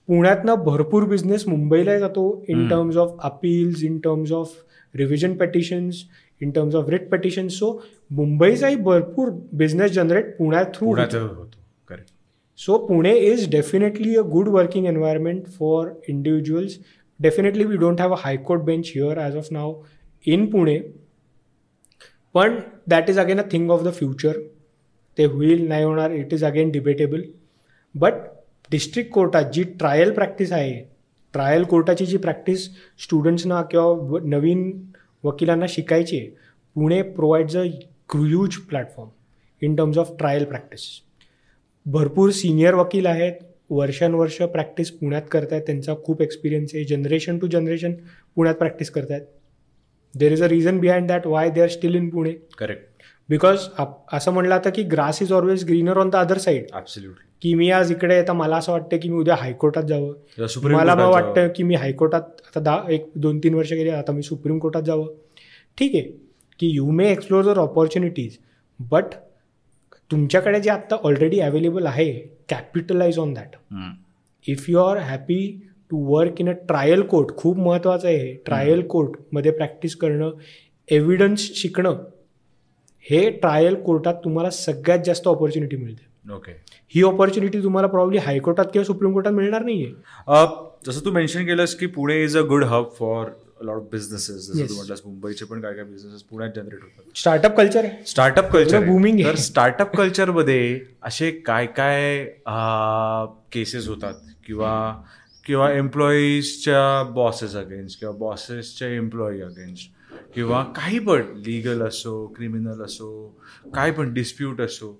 [0.08, 2.68] पुण्यातनं भरपूर बिझनेस मुंबईला जातो in.
[2.68, 4.52] Terms of appeals in terms of
[4.94, 6.04] revision petitions
[6.42, 7.70] in terms of writ petitions so
[8.10, 11.52] मुंबईचाही भरपूर बिझनेस जनरेट पुण्यात through होतो.
[12.88, 15.78] Pune is definitely a good working environment for
[16.08, 16.76] individuals.
[17.20, 19.64] Definitely, we don't have a high court bench here as of now
[20.24, 20.76] in Pune.
[22.34, 22.54] पण
[22.88, 24.38] that is again a thing of the future
[25.18, 27.22] ते होईल नाही होणार it is again debatable
[27.94, 28.12] but
[28.70, 30.94] district कोर्टात जी trial practice आहे
[31.32, 34.82] trial कोर्टाची जी प्रॅक्टिस स्टुडंट्सना किंवा व- नवीन
[35.24, 36.26] वकिलांना शिकायची आहे
[36.74, 37.62] Pune provides a
[38.14, 39.10] huge platform
[39.62, 40.80] in terms of trial practice
[41.86, 43.32] भरपूर सिनियर वकील आहेत
[43.70, 47.92] वर्षानुवर्ष प्रॅक्टिस पुण्यात करतायत त्यांचा खूप एक्सपिरियन्स आहे जनरेशन टू जनरेशन
[48.36, 49.20] पुण्यात प्रॅक्टिस करतायत.
[50.18, 52.93] There is a reason behind that why they are still in Pune correct
[53.28, 53.66] because
[54.12, 56.66] असं म्हणलं आता की grass is always greener on the other side
[57.42, 60.46] की मी आज इकडे तर मला असं वाटतं की मी उद्या हायकोर्टात जावं.
[60.46, 64.12] सुप्रीम मला मग वाटतं की मी हायकोर्टात आता दहा एक दोन तीन वर्ष गेले आता
[64.12, 65.06] मी सुप्रीम कोर्टात जावं.
[65.78, 66.02] ठीक आहे.
[66.60, 68.36] की you may explore their opportunities
[68.80, 69.14] but
[70.10, 72.12] तुमच्याकडे जे आत्ता ऑलरेडी अवेलेबल आहे
[72.48, 73.56] capitalise on that.
[74.46, 78.32] If you are happy to work in a trial court खूप महत्त्वाचं आहे.
[78.46, 80.30] ट्रायल कोर्टमध्ये प्रॅक्टिस करणं
[80.88, 82.04] एव्हिडन्स शिकणं
[83.06, 86.32] हे ट्रायल कोर्टात तुम्हाला सगळ्यात जास्त ऑपॉर्च्युनिटी मिळते.
[86.34, 86.52] ओके
[86.94, 89.92] ही ऑपॉर्च्युनिटी तुम्हाला प्रॉब्ली हायकोर्टात किंवा सुप्रीम कोर्टात मिळणार नाही आहे
[90.26, 90.44] अ,
[90.86, 93.26] जसं तू मेन्शन केलंस की Pune is a good hub for
[93.62, 97.02] lot of businesses मुंबईचे पण काय काय बिझनेसेस पुण्यात जनरेट होतात.
[97.18, 98.02] स्टार्टअप कल्चर आहे.
[98.06, 99.24] स्टार्टअप कल्चर आहे.
[99.24, 102.24] तर स्टार्टअप कल्चरमध्ये असे काय काय
[103.52, 104.14] केसेस होतात?
[104.46, 105.02] किंवा
[105.46, 109.90] किंवा एम्प्लॉईजच्या बॉसेस अगेन्स्ट किंवा बॉसेसच्या एम्प्लॉई अगेन्स्ट
[110.34, 113.08] किंवा काही पण लिगल असो क्रिमिनल असो
[113.74, 114.94] काय पण डिस्प्यूट असो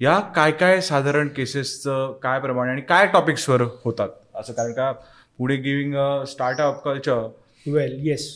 [0.00, 4.08] या काय काय साधारण केसेसचं काय प्रमाणे आणि काय टॉपिक्सवर होतात?
[4.34, 4.90] असं कारण का
[5.38, 7.26] पुढे giving a startup culture
[7.66, 8.26] well yes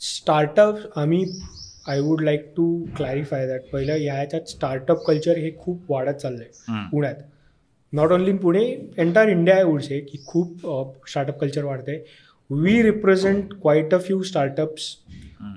[0.00, 1.24] startup आम्ही
[1.88, 6.88] I would like to clarify that पहिलं ह्याच्यात स्टार्टअप कल्चर हे खूप वाढत चाललं आहे
[6.90, 7.14] पुण्यात.
[7.92, 8.64] Not only Pune
[8.98, 10.66] entire India I would say की खूप
[11.08, 11.96] स्टार्टअप कल्चर वाढते
[12.50, 14.94] we represent quite a few startups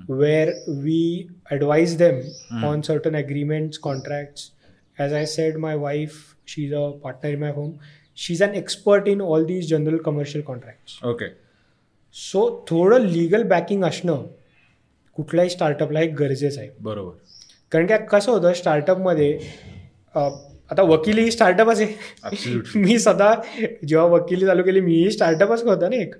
[0.08, 0.52] where
[0.84, 2.20] we advise them
[2.64, 4.50] on certain agreements, contracts.
[4.98, 7.72] As I said, my wife, she's a partner in my home.
[8.18, 10.98] She's an expert in all these general commercial contracts.
[11.04, 11.28] Okay
[12.14, 14.26] so थोडं legal backing असणं
[15.16, 17.12] कुठल्याही स्टार्टअपला एक गरजेचं आहे बरोबर
[17.72, 19.38] कारण की कसं होतं स्टार्टअपमध्ये
[20.16, 22.78] आता वकिली ही स्टार्टअपच आहे.
[22.80, 23.34] मी स्वतः
[23.88, 26.14] जेव्हा वकिली चालू केली मीही स्टार्टअपच होता ना एक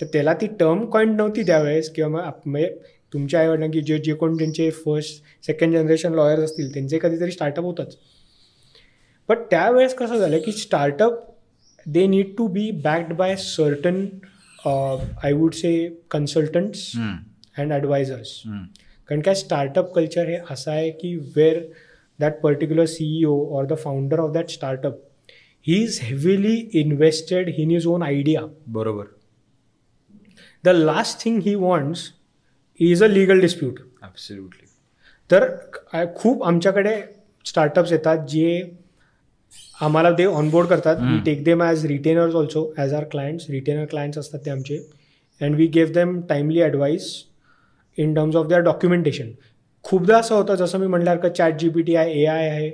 [0.00, 3.98] तर त्याला ती टर्म कॉईंट नव्हती त्यावेळेस किंवा मग आप- म्हणजे तुमच्या आईवडिलां की जे
[3.98, 7.96] जे कोण त्यांचे फर्स्ट सेकंड जनरेशन लॉयर्स असतील त्यांचे कधीतरी स्टार्टअप होतच.
[9.28, 11.20] पण त्यावेळेस कसं झालं की startup
[11.86, 14.04] they need to be backed by certain
[14.64, 15.72] I would say
[16.10, 18.40] consultants and advisors
[19.08, 21.60] कारण काय स्टार्टअप कल्चर हे असं आहे की where
[22.18, 24.98] that particular CEO or the founder of that startup
[25.66, 29.04] he is heavily invested in his own idea बरोबर.
[30.64, 32.08] The last thing he wants
[32.90, 34.66] is a legal dispute absolutely
[35.30, 35.48] तर
[36.14, 37.00] खूप आमच्याकडे
[37.46, 38.62] स्टार्टअप्स येतात जे
[39.80, 40.96] आम्हाला ते ऑनबोर्ड करतात.
[40.96, 44.76] We take them as retainers also as our clients retainer clients असतात ते आमचे.
[45.40, 47.12] And we gave them timely advice
[47.98, 49.30] in terms of their documentation
[49.84, 52.70] खूपदा असं होतं जसं मी म्हटल्यासारखं चॅट जी पी टी आहे ए आय आहे.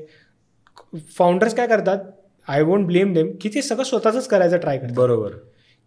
[1.17, 1.99] फाउंडर्स काय करतात?
[2.49, 4.95] आय वोंट ब्लेम देम की ते सगळं स्वतःच करायचं ट्राय करतात.
[4.97, 5.33] बरोबर.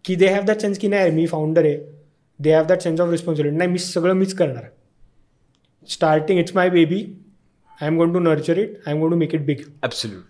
[0.04, 1.76] की दे हॅव दॅट सेन्स की नाही मी फाउंडर आहे.
[2.40, 4.64] They have that sense of responsibility नाही मी सगळं मीच करणार.
[5.88, 7.02] Starting it's my baby
[7.80, 10.22] I am going to nurture it I am going to make it big absolute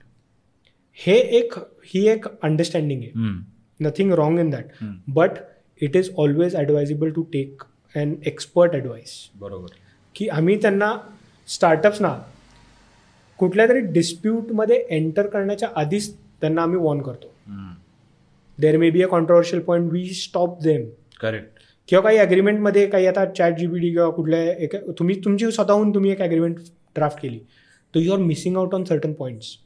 [0.99, 1.55] हे एक
[1.87, 3.31] ही एक अंडरस्टँडिंग आहे.
[3.81, 5.39] Nothing wrong in that but
[5.81, 7.63] it is always advisable to take
[7.95, 9.69] an expert advice बरोबर.
[10.15, 10.93] की आम्ही त्यांना
[11.49, 12.15] स्टार्टअप्सना
[13.39, 17.33] कुठल्या तरी डिस्प्यूटमध्ये एंटर करण्याच्या आधीच त्यांना आम्ही वॉर्न करतो.
[18.59, 20.89] There may be a controversial point we stop them
[21.21, 25.51] correct किंवा काही अग्रीमेंटमध्ये काही आता चॅट जी बी डी किंवा कुठल्या एका तुम्ही तुमची
[25.53, 26.59] स्वतःहून तुम्ही एक ॲग्रीमेंट
[26.97, 27.39] ड्राफ्ट केली
[27.95, 29.57] तर you are missing out on certain points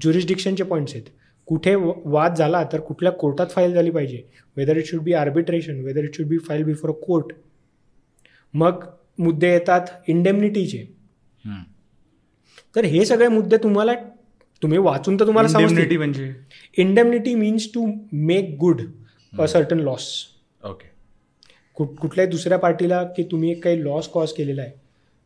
[0.00, 1.04] ज्युरिस्डिक्शनचे points आहेत.
[1.48, 4.22] कुठे वाद झाला तर कुठल्या कोर्टात फाईल झाली पाहिजे.
[4.56, 7.32] Whether it should be arbitration whether it should be file before a court
[8.54, 8.84] मग
[9.18, 10.84] मुद्दे येतात इंडेमनिटीचे
[12.76, 13.94] तर हे सगळे मुद्दे तुम्हाला
[14.62, 15.48] तुम्ही वाचून तर तुम्हाला
[15.96, 16.32] म्हणजे?
[16.78, 18.82] Indemnity means to make good
[19.32, 20.08] a certain loss
[21.76, 24.72] कुठ कुठल्याही दुसऱ्या पार्टीला की तुम्ही एक काही लॉस कॉज केलेला आहे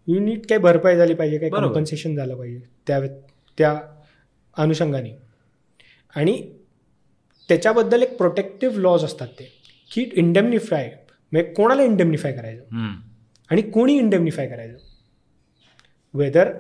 [0.09, 1.51] यू नीट काही भरपाई झाली पाहिजे काही.
[1.53, 3.01] कॉम्पन्सेशन झालं पाहिजे त्या
[3.59, 3.79] त्या
[4.57, 5.11] अनुषंगाने.
[6.15, 6.37] आणि
[7.49, 9.51] त्याच्याबद्दल एक प्रोटेक्टिव्ह लॉज असतात ते
[9.91, 10.91] की इंडेमनिफाय
[11.33, 12.93] म्हणजे कोणाला इंडेमनिफाय करायचं?
[13.51, 14.77] आणि कोणी इंडेमनिफाय करायचं?
[16.15, 16.53] Whether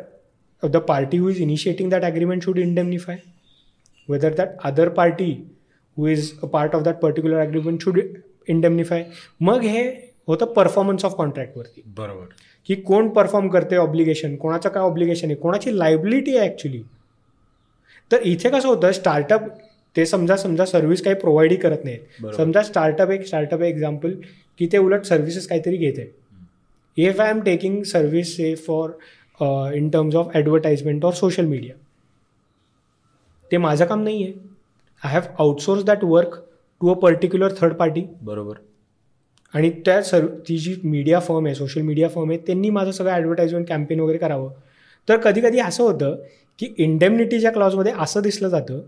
[0.63, 3.17] the party who is initiating that agreement should indemnify
[4.09, 5.33] whether that other party
[5.97, 8.01] who is a part of that particular agreement should
[8.49, 9.05] indemnify
[9.41, 9.85] मग हे
[10.29, 12.27] होतं परफॉर्मन्स ऑफ कॉन्ट्रॅक्टवरती बरोबर.
[12.69, 15.37] की कोण परफॉर्म करते ऑब्लिगेशन कोणाचं काय ऑब्लिगेशन आहे?
[15.37, 16.83] कोणाची लायबिलिटी आहे ॲक्च्युली
[18.11, 19.49] तर इथे कसं होतं स्टार्टअप
[19.97, 22.35] ते समजा समजा सर्व्हिस काही प्रोव्हाइडही करत नाहीत.
[22.37, 24.15] समजा स्टार्टअप एक स्टार्टअप एक्झाम्पल
[24.59, 28.91] की ते उलट सर्व्हिसेस काहीतरी घेत आहे if I am taking service say for
[29.75, 31.75] in terms of advertisement or social media
[33.51, 34.33] ते माझं काम नाही आहे
[35.03, 36.35] I have outsource that work
[36.81, 38.55] to a particular third party बरोबर.
[39.55, 43.11] आणि त्या सर्व ती जी मीडिया फर्म आहे सोशल मीडिया फर्म आहे त्यांनी माझं सगळं
[43.13, 44.51] ॲडव्हर्टाइजमेंट कॅम्पेन वगैरे करावं.
[45.09, 46.17] तर कधी कधी असं होतं
[46.59, 48.81] की इंडेमनिटीच्या क्लॉजमध्ये असं दिसलं जातं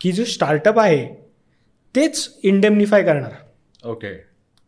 [0.00, 1.06] की जो स्टार्टअप आहे
[1.94, 3.32] तेच इंडेमनिफाय करणार.
[3.84, 4.12] ओके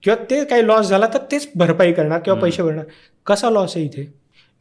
[0.02, 2.84] किंवा ते काही लॉस झाला तर तेच भरपाई करणार किंवा पैसे भरणार.
[3.26, 4.07] कसा लॉस आहे इथे?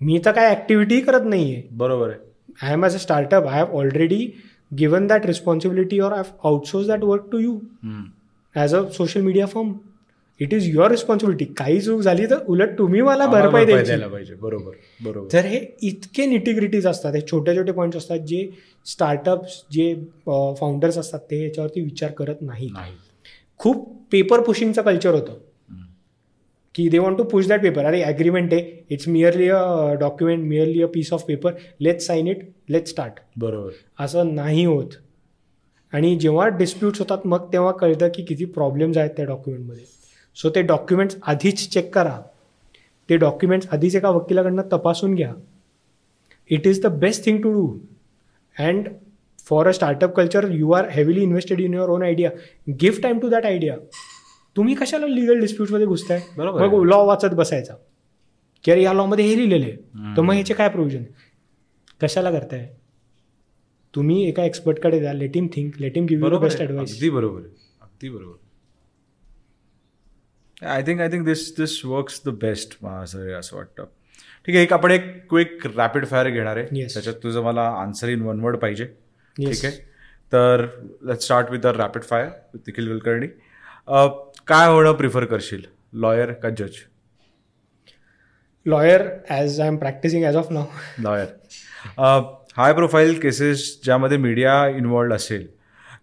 [0.02, 2.20] मी तर काय ॲक्टिव्हिटी करत नाही आहे बरोबर आहे.
[2.62, 4.28] I am as a startup I have already
[4.72, 7.60] given that responsibility or I have outsource that work to you
[8.56, 9.74] as a social media firm
[10.40, 14.36] it is your responsibility काही चूक झाली तर उलट तुम्ही मला भरपाई द्यायला पाहिजे.
[14.36, 14.72] बरोबर
[15.04, 15.28] बरोबर.
[15.34, 18.48] तर हे इतके निटिग्रिटीज असतात हे छोटे छोटे पॉईंट्स असतात जे
[18.86, 19.94] स्टार्टअप्स जे
[20.26, 22.70] फाउंडर्स असतात ते याच्यावरती विचार करत नाही
[23.60, 25.38] खूप पेपर पुशिंगचं कल्चर होतं.
[26.76, 28.84] की they want to push that paper अरे ॲग्रीमेंट आहे.
[28.90, 33.72] It's merely a document merely a piece of paper let sign it let start बरोबर.
[34.00, 34.90] असं नाही होत.
[35.94, 39.84] आणि जेव्हा डिस्प्यूट्स होतात मग तेव्हा कळतं की किती प्रॉब्लेम्स आहेत त्या डॉक्युमेंटमध्ये
[40.38, 42.20] सो ते डॉक्युमेंट्स आधीच चेक करा.
[43.10, 45.34] ते डॉक्युमेंट्स आधीच एका वकिलाकडनं तपासून घ्या.
[46.50, 47.68] It is the best thing to do
[48.56, 48.90] and
[49.48, 52.30] for a startup culture you are heavily invested in your own idea
[52.82, 53.76] give time to that idea
[54.56, 56.22] तुम्ही कशाला लिगल डिस्प्यूटमध्ये घुसताय?
[56.38, 56.86] बरोबर मग.
[56.86, 57.74] लॉ वाचत बसायचा.
[58.64, 60.16] की अरे या लॉमध्ये हे लिहिलेलं आहे.
[60.18, 61.04] तर मग ह्याचे काय प्रोव्हिजन
[62.02, 62.68] कशाला करताय?
[63.94, 66.62] तुम्ही एका एक्सपर्टकडे द्या let him think let him give best.
[66.62, 67.50] Advice अगदी बरोबर आहे.
[67.82, 68.44] अगदी बरोबर
[70.66, 73.86] I think I think this this works the best मला असं वाटतं.
[74.46, 76.82] ठीक आहे एक आपण एक क्विक रॅपिड फायर घेणार आहे.
[76.82, 76.94] Yes.
[76.94, 78.84] त्याच्यात तुझं मला आन्सर इन वन वर्ड पाहिजे.
[78.84, 79.54] Yes.
[79.54, 79.78] ठीक आहे?
[80.32, 80.66] तर
[81.06, 83.28] let start with the rapid fire with Nikhil Kulkarni
[84.48, 85.62] काय होणं प्रिफर करशील?
[85.94, 86.76] लॉयर का जज
[88.66, 90.66] lawyer as I am practising as of now
[91.04, 91.28] lawyer
[92.58, 95.48] high profile cases ज्यामध्ये मीडिया इन्वॉल्ड असेल.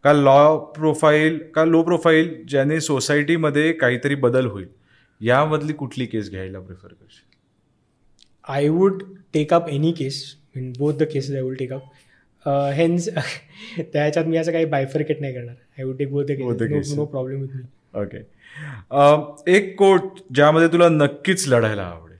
[0.04, 4.66] का लॉ प्रोफाईल का लो प्रोफाईल ज्याने सोसायटीमध्ये काहीतरी बदल होईल.
[5.20, 7.24] यामधली कुठली केस घ्यायला प्रिफर करशील?
[8.48, 9.02] I would
[9.34, 10.24] take up any case
[10.56, 15.34] in both the cases I would take up hence त्याच्यात मी असं काही बायफर्केट नाही
[15.34, 15.54] करणार.
[15.78, 16.40] I would take both the
[16.70, 16.96] cases.
[16.96, 17.62] No problem with me
[17.94, 18.18] okay
[19.54, 22.16] एक कोर्ट ज्यामध्ये तुला नक्कीच लढायला आवडेल.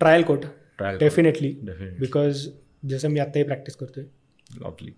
[0.00, 0.46] Trial court
[0.78, 1.50] trial definitely
[2.00, 2.46] because
[2.88, 4.04] जसं मी आत्ताही प्रॅक्टिस करतोय.
[4.60, 4.90] Lastly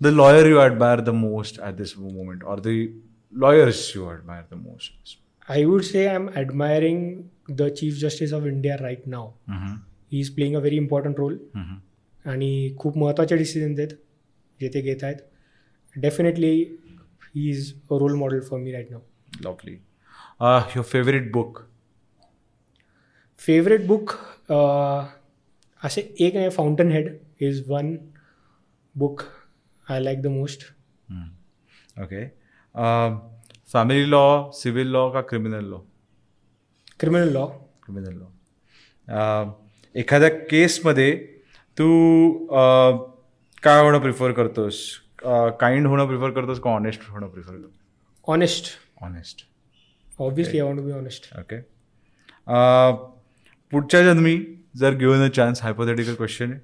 [0.00, 2.76] the lawyer you admire the most at this moment or the
[3.32, 5.18] lawyers you admire the most
[5.48, 9.30] I would say I am admiring the chief justice of India right now
[10.12, 11.38] he is playing a very important role
[12.24, 13.88] आणि खूप महत्त्वाचे decision देत
[14.60, 15.16] जे ते घेत आहेत.
[15.96, 16.64] Definitely
[17.36, 19.00] he is a role model for me right now
[19.44, 19.72] lovely
[20.76, 21.58] your favourite book
[23.40, 24.12] favourite book
[25.82, 26.50] असे एक नाही
[26.92, 27.96] fountainhead is one
[28.94, 29.22] book
[29.90, 30.64] I like the most
[32.02, 32.26] okay
[33.72, 35.78] family law civil law का criminal law
[37.00, 37.46] criminal law
[37.84, 39.44] criminal law
[39.94, 41.14] एखाद्या केसमध्ये
[41.78, 41.86] तू
[43.62, 44.80] काय होणं prefer करतोस?
[45.24, 48.66] Kind होणं प्रिफर करतोस का ऑनेस्ट होणं प्रिफर करतो honest
[49.02, 49.44] honest
[50.20, 51.60] obviously I want be honest okay
[53.72, 54.36] पुढच्या जन्मी
[54.76, 56.60] जर given a chance hypothetical question आहे.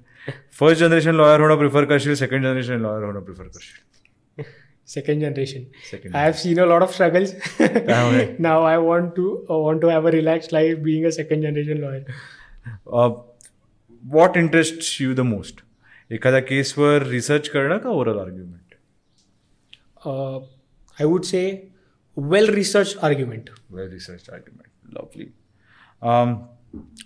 [0.59, 4.43] फर्स्ट जनरेशन लॉयर होणं प्रिफर करशील सेकंड जनरेशन लॉयर होणं प्रिफर करशील?
[4.87, 7.33] Second generation second I have seen a lot of struggles.
[7.59, 8.25] त्यामुळे.
[8.45, 11.83] Now I want to uh, want to have a relaxed life being a second generation
[11.83, 12.01] lawyer.
[14.03, 15.62] What interest you the most
[16.13, 18.59] एखाद्या केसवर research करणं का oral argument?
[20.97, 21.45] I would say
[22.17, 23.49] well researched argument.
[23.71, 25.25] Well research argument lovely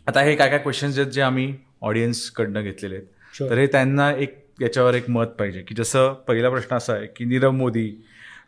[0.08, 3.50] आता हे काय काय questions आहेत जे आम्ही ऑडियन्सकडनं घेतलेले आहेत.
[3.50, 7.26] तर हे त्यांना एक याच्यावर एक मत पाहिजे की जसं पहिला प्रश्न असा आहे की
[7.26, 7.90] नीरव मोदी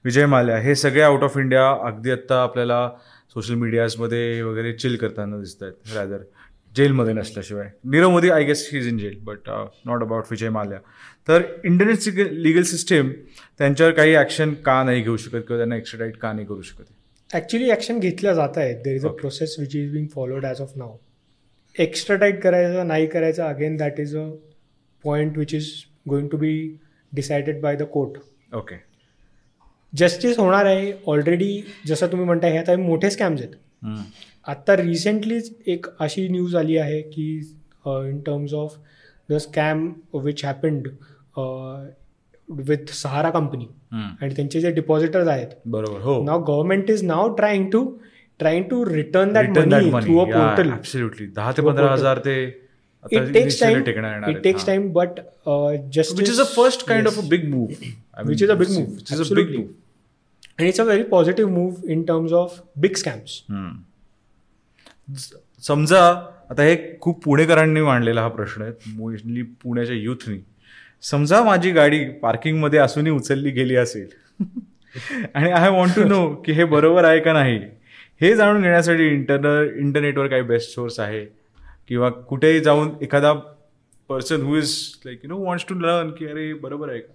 [0.06, 2.90] विजय माल्या हे सगळे आउट ऑफ इंडिया अगदी आत्ता आपल्याला
[3.34, 6.22] सोशल मीडियाजमध्ये वगैरे चिल करताना दिसत आहेत रॅदर
[6.76, 7.68] जेलमध्ये नसल्याशिवाय.
[7.86, 9.50] Nirav Modi I guess he is in jail but
[9.86, 10.80] not about Vijay Mallya.
[11.28, 13.12] तर इंडियन लिगल सिस्टीम
[13.60, 16.84] त्यांच्यावर काही ॲक्शन का नाही घेऊ शकत किंवा त्यांना एक्स्ट्राडाईट का नाही करू शकत?
[17.30, 18.76] ॲक्च्युली ॲक्शन घेतल्या जात आहेत.
[18.84, 19.10] There is a.
[19.20, 20.96] Process which is being followed as of now
[21.76, 24.28] extra tight करायचं नाही करायचं again that is a
[25.04, 25.72] point which is
[26.10, 26.54] going to be
[27.12, 28.76] decided by the court okay
[29.94, 30.92] justice होणार आहे.
[31.08, 33.54] Already जसं तुम्ही म्हणताय हे आता मोठे स्कॅम्स आहेत.
[34.48, 37.26] आत्ता रिसेंटलीच एक अशी न्यूज़ आली आहे की
[37.88, 38.78] in terms of
[39.30, 39.88] the scam
[40.24, 40.88] which happened
[42.50, 45.48] with Sahara company आणि त्यांचे जे डिपॉझिटर्स आहेत.
[45.66, 46.24] बरोबर हो.
[46.26, 47.84] Now government is now trying to
[48.40, 51.28] trying to return that money through a portal absolutely.
[51.36, 51.94] दहा ते पंधरा.
[51.94, 52.36] हज़ार ते
[53.06, 53.84] it takes time
[54.30, 55.20] it takes time but
[55.98, 57.68] just which is a first kind of a big move
[58.28, 58.88] Which is a big move.
[58.96, 59.56] Which is a big.
[59.58, 59.68] Move
[60.60, 63.36] and it's a very positive move in terms of big scams.
[65.64, 66.02] समजा
[66.50, 70.38] आता हे खूप पुणेकरांनी मांडलेला हा प्रश्न आहे mostly पुण्याच्या युथनी.
[71.02, 74.10] समजा माझी गाडी पार्किंगमध्ये असूनही उचलली गेली असेल
[75.34, 77.60] आणि आय वॉन्ट टू नो की हे बरोबर आहे का नाही
[78.22, 81.26] हे जाणून घेण्यासाठी इंटरन इंटरनेटवर काही बेस्ट सोर्स आहे?
[81.88, 83.34] किंवा कुठेही जाऊन एखादा
[84.10, 87.14] person who is like you know wants to learn की अरे बरोबर आहे का?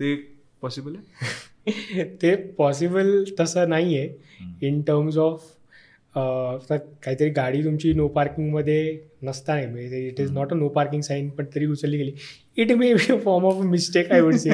[0.00, 0.14] ते
[0.62, 2.04] पॉसिबल आहे?
[2.22, 5.42] ते पॉसिबल तसं नाही आहे इन टर्म्स ऑफ
[6.16, 11.28] काहीतरी गाडी तुमची नो पार्किंगमध्ये नसता नाही म्हणजे it is not a no parking sign
[11.28, 12.12] पण तरी उचलली गेली.
[12.56, 14.50] It may be a form of mistake I would say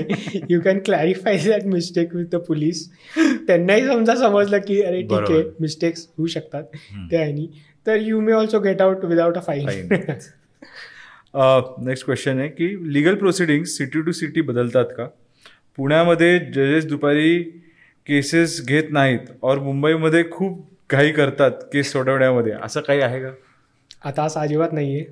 [0.50, 2.88] you can clarify that mistake with the police
[3.46, 5.42] त्यांनाही समजा समजलं की अरे ठीक आहे.
[5.60, 6.64] मिस्टेक्स होऊ शकतात.
[7.10, 7.46] त्या ह्यानी
[7.86, 9.88] तर you may also get out without a fine.
[11.84, 15.06] Next question आहे की legal proceeding city to city बदलतात का?
[15.78, 17.38] पुण्यामध्ये जजेस दुपारी
[18.06, 22.52] केसेस घेत नाहीत और मुंबईमध्ये खूप घाई करतात केस सोडवण्यामध्ये?
[22.62, 23.30] असं काही आहे का?
[24.04, 25.04] आता असं अजिबात नाही आहे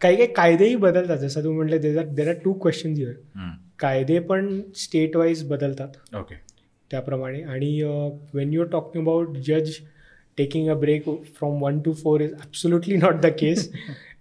[0.00, 1.16] काही काही कायदेही बदलतात.
[1.18, 3.12] जसं तुम्ही म्हटलं there are there are two question here
[3.78, 5.88] कायदे पण स्टेट वाईज बदलतात.
[6.16, 6.34] ओके.
[6.90, 7.42] त्याप्रमाणे.
[7.42, 7.82] आणि
[8.34, 9.70] when you are talking about जज
[10.38, 11.04] taking a break
[11.38, 13.70] from one to four is absolutely not the case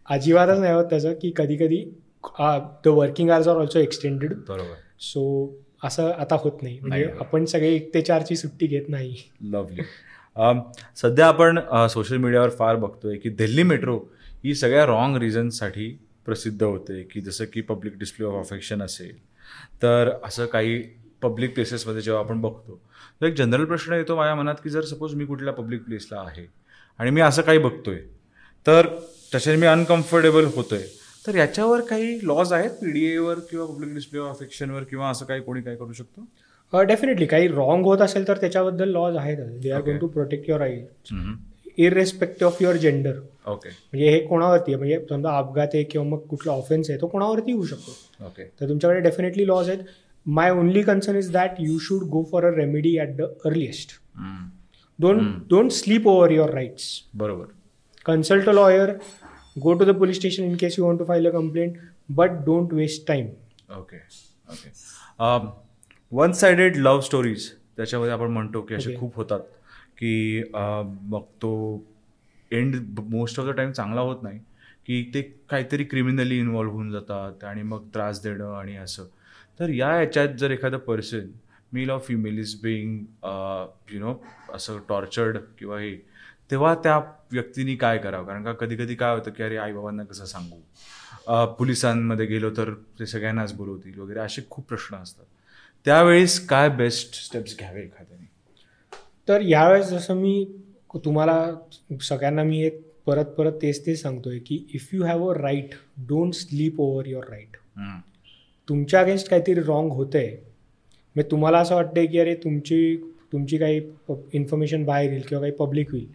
[0.10, 1.84] अजिबातच नाही होत त्याचं की कधी कधी
[2.84, 4.74] the working hours are also extended बरोबर.
[5.00, 5.24] सो
[5.84, 6.80] असं आता होत नाही.
[6.80, 7.10] म्हणजे.
[7.20, 9.16] आपण सगळे एक ते चारची सुट्टी घेत नाही.
[9.42, 9.82] लवली
[10.96, 11.60] सध्या आपण
[11.90, 13.98] सोशल मीडियावर फार बघतोय की दिल्ली मेट्रो
[14.44, 15.90] ही सगळ्या रॉंग रिझन्ससाठी
[16.26, 17.02] प्रसिद्ध होते.
[17.04, 19.18] की जसं की पब्लिक डिस्प्ले ऑफ अफेक्शन असेल
[19.82, 20.82] तर असं काही
[21.22, 22.80] पब्लिक प्लेसेसमध्ये जेव्हा आपण बघतो
[23.22, 26.46] तर एक जनरल प्रश्न येतो माझ्या मनात की जर सपोज मी कुठल्या पब्लिक प्लेसला आहे
[27.00, 28.00] आणि मी असं काही बघतोय
[28.68, 28.88] तर
[29.32, 30.84] त्याच्याने मी अनकम्फर्टेबल होतोय.
[31.28, 32.70] तर याच्यावर काही लॉज आहेत?
[32.82, 36.84] पी डी एवर किंवा पब्लिक डिस्प्ले ऑफ अफेक्शनवर किंवा असं काही कोणी काय करू शकतो?
[36.84, 39.38] डेफिनेटली काही रॉंग होत असेल तर त्याच्याबद्दल लॉज आहेत.
[39.62, 39.82] They are.
[39.82, 41.14] Going to protect your right
[41.78, 43.18] irrespective of your gender
[43.48, 44.78] okay म्हणजे हे कोणावरती आहे?
[44.78, 48.26] म्हणजे समजा अपघात आहे किंवा मग कुठला ऑफेन्स आहे तो कोणावरती होऊ शकतो.
[48.26, 49.84] ओके तर तुमच्याकडे डेफिनेटली लॉज आहेत.
[50.26, 53.92] My only concern is that you should go for a remedy at the earliest
[55.00, 57.46] don't don't sleep over your rights बरोबर.
[58.06, 58.92] Consult a lawyer
[59.56, 61.78] go to the police station in case you want to file a complaint
[62.12, 63.28] but don't waste time
[63.78, 63.98] okay
[64.50, 64.70] okay
[66.12, 68.96] one sided love stories त्याच्यामध्ये आपण म्हणतो की असे.
[68.96, 69.40] खूप होतात
[69.98, 71.54] की मग तो
[72.52, 74.40] and most of the time चांगला होत नाही
[74.88, 79.06] की ते काहीतरी क्रिमिनली इन्वॉल्व्ह होऊन जातात आणि मग त्रास देणं आणि असं.
[79.60, 81.28] तर या ह्याच्यात जर एखादं person
[81.74, 82.98] male of female is being
[83.94, 84.14] you know
[84.54, 85.96] असं टॉर्चर्ड किंवा हे
[86.52, 86.98] तेव्हा त्या
[87.32, 88.26] व्यक्तीने काय करावं?
[88.26, 90.60] कारण का कधी कधी काय होतं की अरे आईबाबांना कसं सांगू?
[91.58, 95.26] पोलिसांमध्ये गेलो तर ते सगळ्यांनाच बोलवतील वगैरे असे खूप प्रश्न असतात.
[95.86, 98.30] त्यावेळेस काय बेस्ट स्टेप्स घ्यावे एखाद्याने?
[99.28, 100.46] तर यावेळेस जसं मी
[101.06, 101.56] तुम्हाला
[102.02, 106.34] सगळ्यांना मी एक परत परत तेच तेच सांगतोय की if you have a right don't
[106.34, 107.58] sleep over your right.
[108.70, 110.36] तुमच्या अगेन्स्ट काहीतरी रॉंग होतंय.
[111.16, 112.96] मग तुम्हाला असं वाटतंय की अरे तुमची
[113.32, 113.82] तुमची काही
[114.34, 116.08] इन्फॉर्मेशन बाहेर येईल किंवा काही पब्लिक होईल.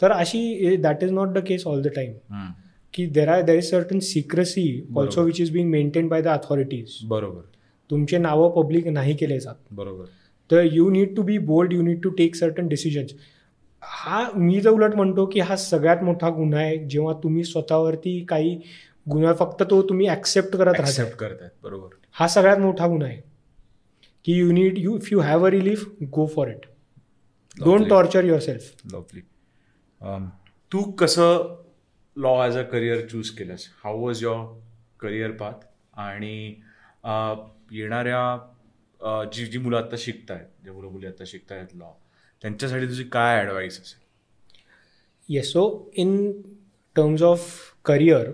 [0.00, 2.50] तर अशी that is not the case all the hmm.
[2.94, 4.66] की there are there is certain secrecy
[4.96, 5.22] also.
[5.22, 7.42] Which is being maintain by the authorities बरोबर.
[7.90, 9.54] तुमचे नावं पब्लिक नाही केले जात.
[9.72, 10.04] बरोबर.
[10.50, 13.14] तर you need to be bold you need to take certain decisions
[13.82, 18.54] हा मी जर उलट म्हणतो की हा सगळ्यात मोठा गुन्हा आहे जेव्हा तुम्ही स्वतःवरती काही
[19.10, 20.82] गुन्हा फक्त तो तुम्ही ऍक्सेप्ट करत राहता.
[20.82, 21.94] ऍक्सेप्ट करतायत बरोबर.
[22.12, 23.20] हा सगळ्यात मोठा गुन्हा आहे.
[24.24, 26.66] की you need you if you have a relief go for it
[27.56, 27.88] don't.
[27.88, 29.20] Torture yourself lovely
[30.04, 30.22] Um,
[30.72, 31.56] तू कसं
[32.16, 33.68] law as a career choose केलंस?
[33.84, 34.60] How was your
[35.00, 35.52] career path
[35.94, 36.54] आणि
[37.06, 37.36] uh,
[37.70, 38.50] येणाऱ्या
[39.00, 39.96] uh, जी जी मुलं आत्ता
[40.30, 41.90] आहेत जे मुलं मुली आत्ता आहेत लॉ
[42.42, 44.00] त्यांच्यासाठी तुझी काय ॲडवाईस असेल?
[45.28, 46.32] Yes so in
[46.96, 48.30] terms of career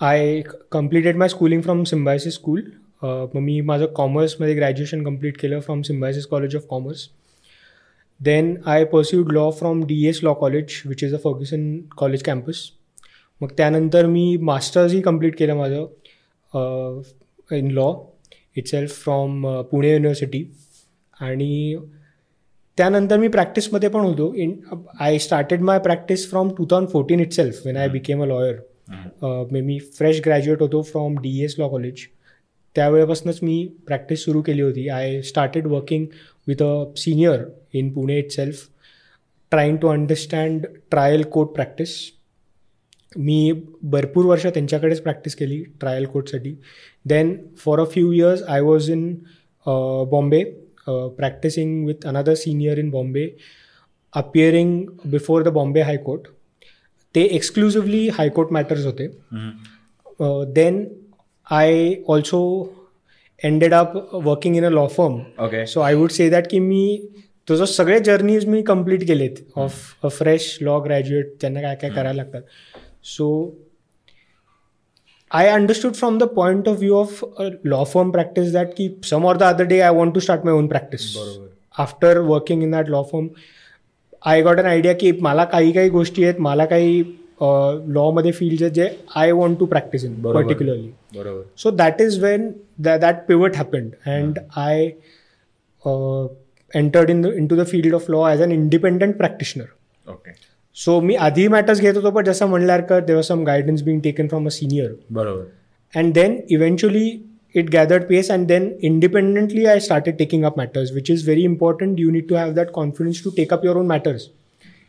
[0.00, 0.42] I
[0.72, 2.62] completed my schooling from Symbiosis school
[3.02, 7.08] मग मी माझं कॉमर्समध्ये ग्रॅज्युएशन कंप्लीट केलं from Symbiosis college of commerce
[8.20, 12.70] then I pursued law from D S law college which is a Fergusson college campus
[13.40, 17.02] मग त्यानंतर मी मास्टर्सही complete केलं माझं
[17.56, 17.94] in law
[18.56, 20.52] itself from Pune university
[21.20, 21.76] आणि
[22.78, 24.34] त्यानंतर मी प्रॅक्टिसमध्ये पण होतो.
[24.34, 24.60] In
[25.00, 28.56] I started my practice from two thousand fourteen itself when I became a lawyer
[29.52, 32.06] मे मी फ्रेश ग्रॅज्युएट होतो from D S law college
[32.76, 34.88] त्यावेळेपासूनच मी प्रॅक्टिस सुरू केली होती.
[34.88, 36.06] I started working
[36.48, 37.44] with a senior
[37.78, 38.66] in Pune itself
[39.52, 41.96] trying to understand trial court practice
[43.16, 43.52] मी
[43.82, 46.54] भरपूर वर्ष त्यांच्याकडेच practice केली trial कोर्टसाठी
[47.08, 49.14] then for a few years I was in
[50.10, 50.42] Bombay
[50.86, 53.28] practising with another senior in Bombay
[54.14, 56.28] appearing before the Bombay high court
[57.14, 59.06] ते exclusively high court matters होते.
[60.54, 60.84] Then
[61.46, 62.40] I also
[63.40, 66.84] ended up working in a law firm okay so I would say that की मी
[67.48, 72.22] तुझं सगळे journeys मी complete केलेत of a fresh law graduate त्यांना काय काय करायला
[72.22, 72.42] लागतात
[73.06, 73.28] so
[75.30, 77.24] I understood from the point of view of
[77.64, 80.54] law firm practice that की some or the other day I want to start my
[80.54, 83.28] own practice बरोबर after working in that law firm
[84.24, 87.02] I got an idea की मला काही काही गोष्टी आहेत मला काही
[87.40, 90.42] लॉमध्ये फील्ड्स आहेत जे I want to practise in बरोबर.
[90.42, 91.42] पर्टिक्युलरली बरोबर.
[91.56, 92.46] So that is when
[92.86, 94.94] that, that pivot happened, and I
[95.84, 96.28] uh,
[96.72, 99.66] entered in the into the field of law as an independent practitioner.
[100.06, 100.32] Okay
[100.76, 104.46] So मी आधी matters घेत होतो पण जसं म्हणल्यासारखं there were some guidance being taken from
[104.46, 105.44] a senior बरोबर.
[105.94, 107.08] And then eventually
[107.54, 112.00] it gathered pace and then independently I started taking up matters which is very important
[112.00, 114.28] you need to have that confidence to take up your own matters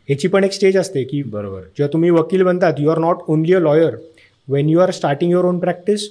[0.08, 1.60] ह्याची पण एक stage असते की बरोबर.
[1.60, 3.96] जेव्हा तुम्ही वकील बनतात you are not only a lawyer
[4.48, 6.08] when you are starting your own practice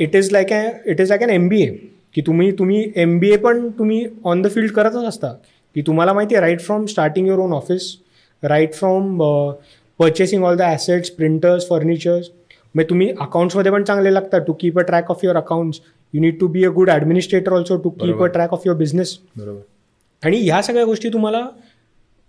[0.00, 1.70] it is like a it is like an M B A
[2.14, 5.32] की तुम्ही तुम्ही एम बी ए पण तुम्ही ऑन द फील्ड करतच असता.
[5.76, 7.82] की तुम्हाला माहिती आहे right from starting your own office
[8.42, 9.18] right from
[10.00, 12.30] purchasing all the assets printers furnitures
[12.74, 15.80] मग तुम्ही अकाउंट्समध्ये पण चांगले लागतात to keep a track of your accounts
[16.14, 18.26] you need to be a good administrator also to keep a.
[18.26, 19.60] Track of your business बरोबर.
[20.22, 21.46] आणि ह्या सगळ्या गोष्टी तुम्हाला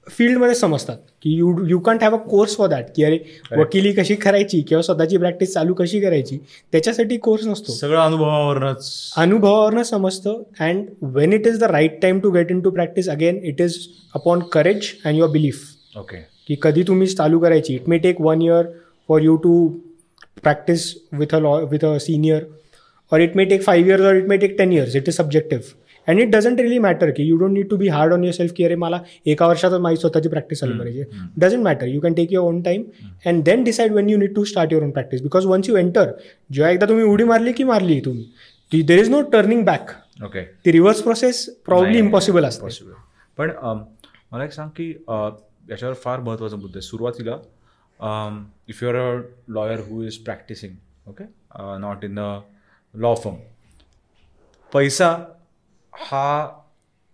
[0.07, 3.17] फील्डमध्ये समजतात की you you can't have a course for that की अरे
[3.57, 6.37] वकिली कशी करायची किंवा स्वतःची प्रॅक्टिस चालू कशी करायची
[6.71, 7.71] त्याच्यासाठी कोर्स नसतो.
[7.71, 10.85] सगळं अनुभवावरच अनुभवावरनं समजतं and
[11.15, 13.77] when it is the right time to get into practise again it is
[14.15, 15.63] upon courage and your belief
[15.97, 17.75] okay की कधी तुम्ही चालू करायची.
[17.75, 18.65] It may take one year
[19.09, 19.67] for you to
[20.43, 22.43] practise with a law with a senior
[23.11, 24.93] or it may take five years or it may take 10 years.
[24.95, 25.73] It is subjective.
[26.11, 28.63] And it doesn't really matter की you don't need to be hard on yourself की
[28.63, 31.03] अरे मला एका वर्षातच माझी स्वतःची practice चालू करायची
[31.37, 32.83] doesn't matter you can take your own time
[33.25, 36.11] and then decide when you need to start your own practice because once you enter
[36.51, 39.91] जेव्हा एकदा तुम्ही उडी मारली की मारली तुम्ही there is no turning back
[40.25, 42.61] okay ती रिव्हर्स प्रोसेस प्रॉब्ली इम्पॉसिबल असते.
[42.61, 42.91] पॉसिबल
[43.37, 43.79] पण अम,
[44.31, 45.13] मला एक सांग की अ,
[45.69, 46.81] याच्यावर फार महत्त्वाचा मुद्दा आहे.
[46.87, 47.37] सुरुवातीला
[48.69, 50.73] if you are a lawyer who is practising
[51.09, 51.23] okay
[51.79, 52.39] not in the
[52.93, 53.35] law firm
[54.73, 55.09] पैसा
[55.93, 56.49] हा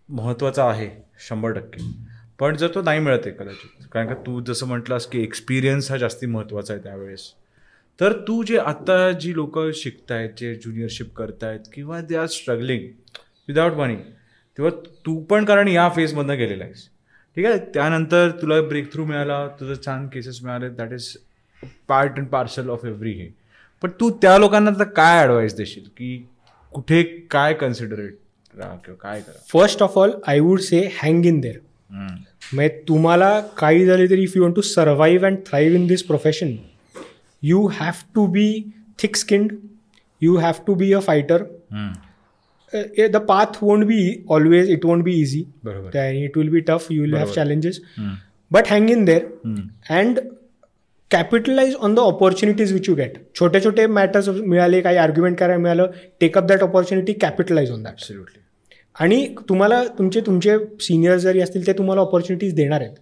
[0.09, 0.89] महत्त्वाचा आहे
[1.27, 1.83] शंभर टक्के.
[2.39, 5.97] पण जर तो नाही मिळत आहे कदाचित कारण का तू जसं म्हटलास की एक्सपिरियन्स हा
[5.97, 7.31] जास्ती महत्त्वाचा आहे त्यावेळेस.
[7.99, 12.87] तर तू जे आता जी लोक शिकतायत जे ज्युनियरशिप करतायत किंवा they are struggling
[13.47, 13.95] without money
[14.57, 14.71] तेव्हा
[15.05, 16.87] तू पण कारण या फेजमधनं गेलेला आहेस.
[17.37, 17.57] ठीक आहे?
[17.73, 21.09] त्यानंतर तुला ब्रेक थ्रू मिळाला तुझं छान केसेस मिळाले that is
[21.87, 23.29] part and parcel of every हे
[23.83, 25.83] पण तू त्या लोकांना तर काय ॲडवाईस देशील?
[25.97, 26.27] की
[26.73, 28.17] कुठे काय कन्सिडरेट
[28.57, 31.57] काय करा first of all I would say hang in there
[32.53, 36.55] म्हणजे तुम्हाला काही झाले तरी if you want to survive and thrive in this profession
[37.41, 38.71] you have to be
[39.03, 39.51] thick skinned
[40.21, 41.43] you have to be a fighter
[43.11, 47.01] the path won't be always it won't be easy बरोबर। It will be tough you
[47.01, 47.25] will have.
[47.25, 47.81] Challenges
[48.51, 49.21] but hang in there
[49.89, 50.19] and
[51.11, 55.91] capitalise on the opportunities which you get छोटे छोटे matters मिळाले काही argument करायला मिळालं
[56.21, 57.93] take up that opportunity capitalise on that
[58.97, 62.95] आणि तुम्हाला तुमचे तुमचे सिनियर जरी असतील ते तुम्हाला ऑपॉर्च्युनिटीज देणार आहेत.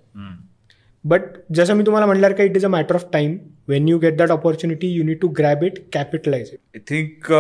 [1.06, 1.22] बट
[1.54, 3.38] जसं मी तुम्हाला म्हटलं का it is a matter of time
[3.68, 7.32] when you get that opportunity you need to grab it capitalise it I think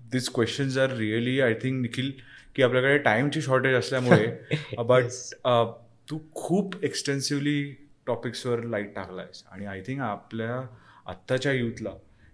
[0.00, 2.12] this questions are really I think Nikhil
[2.56, 4.26] की आपल्याकडे टाईमची शॉर्टेज असल्यामुळे
[4.78, 5.04] बट
[6.10, 7.62] तू खूप एक्सटेन्सिव्हली
[8.06, 10.60] टॉपिक्सवर लाइट टाकला आहेस आणि I think आपल्या
[11.06, 11.90] आत्ताच्या यूथला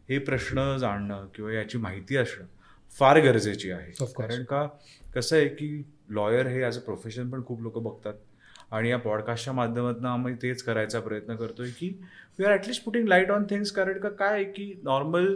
[0.09, 2.47] हे प्रश्न जाणणं किंवा याची माहिती असणं
[2.93, 3.91] फार गरजेची आहे.
[4.17, 4.67] कारण का
[5.15, 8.15] कसं आहे की लॉयर हे ॲज अ प्रोफेशन पण खूप लोक बघतात.
[8.73, 11.89] आणि या पॉडकास्टच्या माध्यमातून आम्ही तेच करायचा प्रयत्न करतोय की
[12.39, 15.27] we are at least putting light on things कारण का काय की नॉर्मल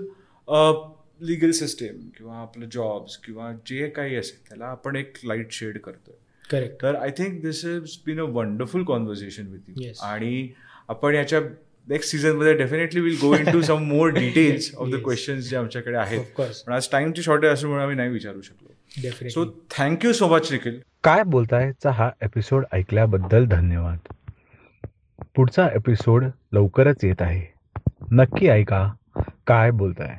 [1.21, 6.15] लिगल सिस्टीम किंवा आपलं जॉब्स किंवा जे काही असेल त्याला आपण एक लाइट शेड करतोय.
[6.51, 9.93] करेक्ट तर I think this is been a wonderful conversation with you.
[10.03, 10.49] आणि
[10.89, 11.41] आपण याच्या
[11.89, 15.03] नेक्स्ट सीझनमध्ये definitely will go into some more details of the.
[15.05, 16.25] Questions जे आमच्याकडे आहेत.
[16.39, 18.74] पण आज टाइमची शॉर्टेज असल्यामुळे आम्ही नाही विचारू शकलो.
[18.99, 23.99] So thank you so much Nikhil काय बोलतायचा हा एपिसोड ऐकल्याबद्दल धन्यवाद.
[25.35, 27.55] पुढचा एपिसोड लवकरच येत आहे.
[28.13, 28.93] नक्की ऐका.
[29.47, 30.17] काय बोलताय?